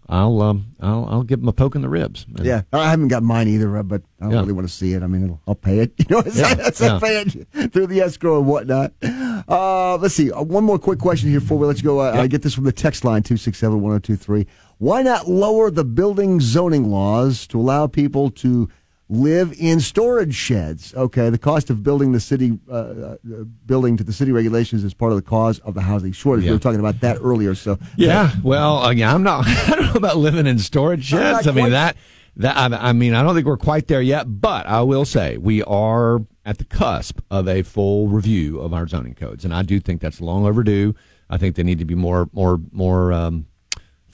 I'll 0.08 0.40
um, 0.40 0.76
I'll 0.80 1.04
I'll 1.10 1.22
give 1.24 1.40
them 1.40 1.48
a 1.48 1.52
poke 1.52 1.74
in 1.74 1.82
the 1.82 1.90
ribs. 1.90 2.24
Yeah, 2.40 2.62
I 2.72 2.88
haven't 2.88 3.08
got 3.08 3.22
mine 3.22 3.46
either, 3.46 3.76
uh, 3.76 3.82
but 3.82 4.00
I 4.18 4.24
don't 4.24 4.32
Yeah. 4.32 4.40
really 4.40 4.52
want 4.54 4.66
to 4.68 4.72
see 4.72 4.94
it. 4.94 5.02
I 5.02 5.08
mean, 5.08 5.24
it'll, 5.24 5.42
I'll 5.46 5.54
pay 5.54 5.80
it. 5.80 5.92
You 5.98 6.06
know, 6.08 6.22
Yeah, 6.32 6.70
yeah. 6.80 6.96
I 6.96 6.98
pay 7.00 7.20
it 7.20 7.72
through 7.74 7.88
the 7.88 8.00
escrow 8.00 8.38
and 8.38 8.46
whatnot. 8.46 8.94
Uh, 9.02 9.96
let's 9.98 10.14
see. 10.14 10.30
Uh, 10.32 10.42
one 10.42 10.64
more 10.64 10.78
quick 10.78 10.98
question 11.00 11.28
here 11.28 11.40
before 11.40 11.58
we 11.58 11.66
let 11.66 11.76
you 11.76 11.82
go. 11.82 12.00
Uh, 12.00 12.12
I 12.14 12.26
get 12.28 12.40
this 12.42 12.54
from 12.54 12.64
the 12.64 12.72
text 12.72 13.04
line 13.04 13.22
267 13.22 13.74
1023. 13.80 14.46
Why 14.78 15.02
not 15.02 15.28
lower 15.28 15.70
the 15.70 15.84
building 15.84 16.40
zoning 16.40 16.90
laws 16.90 17.46
to 17.48 17.58
allow 17.58 17.86
people 17.86 18.30
to 18.32 18.68
live 19.08 19.54
in 19.58 19.80
storage 19.80 20.34
sheds? 20.34 20.94
Okay, 20.94 21.30
the 21.30 21.38
cost 21.38 21.70
of 21.70 21.82
building 21.82 22.12
the 22.12 22.20
city 22.20 22.58
uh, 22.70 22.74
uh, 22.74 23.16
building 23.64 23.96
to 23.96 24.04
the 24.04 24.12
city 24.12 24.32
regulations 24.32 24.84
is 24.84 24.92
part 24.92 25.12
of 25.12 25.16
the 25.16 25.22
cause 25.22 25.60
of 25.60 25.74
the 25.74 25.80
housing 25.80 26.12
shortage. 26.12 26.44
We 26.44 26.50
were 26.50 26.58
talking 26.58 26.80
about 26.80 27.00
that 27.00 27.18
earlier. 27.22 27.54
So 27.54 27.78
Yeah, 27.96 28.32
well, 28.42 28.78
uh, 28.78 28.90
yeah, 28.90 29.14
I'm 29.14 29.22
not. 29.22 29.46
I 29.46 29.70
don't 29.70 29.86
know 29.86 29.94
about 29.94 30.18
living 30.18 30.46
in 30.46 30.58
storage 30.58 31.04
sheds. 31.04 31.46
I 31.46 31.52
mean 31.52 31.70
that 31.70 31.96
that 32.36 32.56
I, 32.56 32.88
I 32.88 32.92
mean 32.92 33.14
I 33.14 33.22
don't 33.22 33.34
think 33.34 33.46
we're 33.46 33.56
quite 33.56 33.86
there 33.86 34.02
yet, 34.02 34.24
but 34.40 34.66
I 34.66 34.82
will 34.82 35.06
say 35.06 35.38
we 35.38 35.62
are 35.62 36.20
at 36.44 36.58
the 36.58 36.64
cusp 36.64 37.20
of 37.30 37.48
a 37.48 37.62
full 37.62 38.08
review 38.08 38.60
of 38.60 38.74
our 38.74 38.86
zoning 38.86 39.14
codes, 39.14 39.42
and 39.44 39.54
I 39.54 39.62
do 39.62 39.80
think 39.80 40.02
that's 40.02 40.20
long 40.20 40.44
overdue. 40.44 40.94
I 41.30 41.38
think 41.38 41.56
they 41.56 41.62
need 41.62 41.78
to 41.78 41.86
be 41.86 41.94
more 41.94 42.28
more 42.34 42.60
more. 42.72 43.14
Um, 43.14 43.46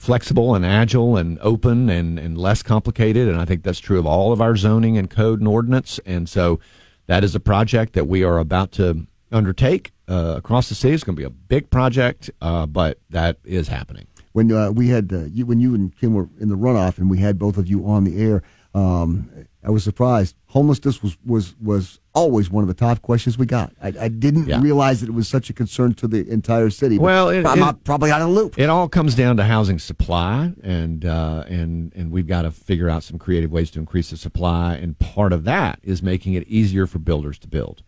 flexible 0.03 0.53
and 0.53 0.65
agile 0.65 1.15
and 1.15 1.39
open 1.41 1.89
and, 1.89 2.19
and 2.19 2.37
less 2.37 2.61
complicated. 2.61 3.29
And 3.29 3.39
I 3.39 3.45
think 3.45 3.63
that's 3.63 3.79
true 3.79 3.97
of 3.97 4.05
all 4.05 4.33
of 4.33 4.41
our 4.41 4.57
zoning 4.57 4.97
and 4.97 5.09
code 5.09 5.39
and 5.39 5.47
ordinance. 5.47 5.97
And 6.05 6.27
so 6.27 6.59
that 7.07 7.23
is 7.23 7.35
a 7.35 7.39
project 7.39 7.93
that 7.93 8.05
we 8.05 8.21
are 8.21 8.37
about 8.37 8.73
to 8.73 9.07
undertake 9.31 9.91
uh, 10.09 10.35
across 10.37 10.67
the 10.67 10.75
city. 10.75 10.93
It's 10.93 11.05
going 11.05 11.15
to 11.15 11.19
be 11.21 11.25
a 11.25 11.29
big 11.29 11.69
project, 11.69 12.29
uh, 12.41 12.65
but 12.65 12.99
that 13.09 13.37
is 13.45 13.69
happening. 13.69 14.07
when 14.33 14.51
uh, 14.51 14.71
we 14.71 14.89
had 14.89 15.13
uh, 15.13 15.25
you, 15.25 15.45
when 15.45 15.59
you 15.59 15.73
and 15.73 15.95
Kim 15.97 16.13
were 16.13 16.27
in 16.39 16.49
the 16.49 16.57
runoff, 16.57 16.97
and 16.97 17.09
we 17.09 17.19
had 17.19 17.39
both 17.39 17.57
of 17.57 17.67
you 17.67 17.87
on 17.87 18.03
the 18.03 18.21
air, 18.21 18.43
um, 18.75 19.29
I 19.65 19.69
was 19.69 19.83
surprised. 19.83 20.35
Homelessness 20.47 21.01
was 21.01 21.17
was 21.25 21.55
was 21.61 21.99
always 22.13 22.49
one 22.49 22.63
of 22.63 22.67
the 22.67 22.73
top 22.73 23.01
questions 23.01 23.37
we 23.37 23.45
got. 23.45 23.71
I, 23.81 23.93
I 24.01 24.07
didn't 24.07 24.47
Yeah. 24.47 24.61
realize 24.61 24.99
that 25.01 25.09
it 25.09 25.13
was 25.13 25.27
such 25.27 25.49
a 25.49 25.53
concern 25.53 25.93
to 25.95 26.07
the 26.07 26.27
entire 26.29 26.69
city. 26.69 26.99
Well, 26.99 27.29
it- 27.29 27.45
I'm 27.45 27.61
it- 27.61 27.83
probably 27.83 28.11
out 28.11 28.21
of 28.21 28.27
the 28.27 28.33
loop. 28.33 28.59
It 28.59 28.69
all 28.69 28.89
comes 28.89 29.15
down 29.15 29.37
to 29.37 29.43
housing 29.45 29.79
supply, 29.79 30.51
and 30.63 31.05
uh, 31.05 31.43
and 31.47 31.93
and 31.95 32.11
we've 32.11 32.27
got 32.27 32.41
to 32.43 32.51
figure 32.51 32.89
out 32.89 33.03
some 33.03 33.17
creative 33.17 33.51
ways 33.51 33.71
to 33.71 33.79
increase 33.79 34.09
the 34.09 34.17
supply. 34.17 34.75
And 34.75 34.97
part 34.99 35.31
of 35.33 35.43
that 35.45 35.79
is 35.83 36.03
making 36.03 36.33
it 36.33 36.47
easier 36.47 36.85
for 36.87 36.99
builders 36.99 37.39
to 37.39 37.47
build. 37.47 37.83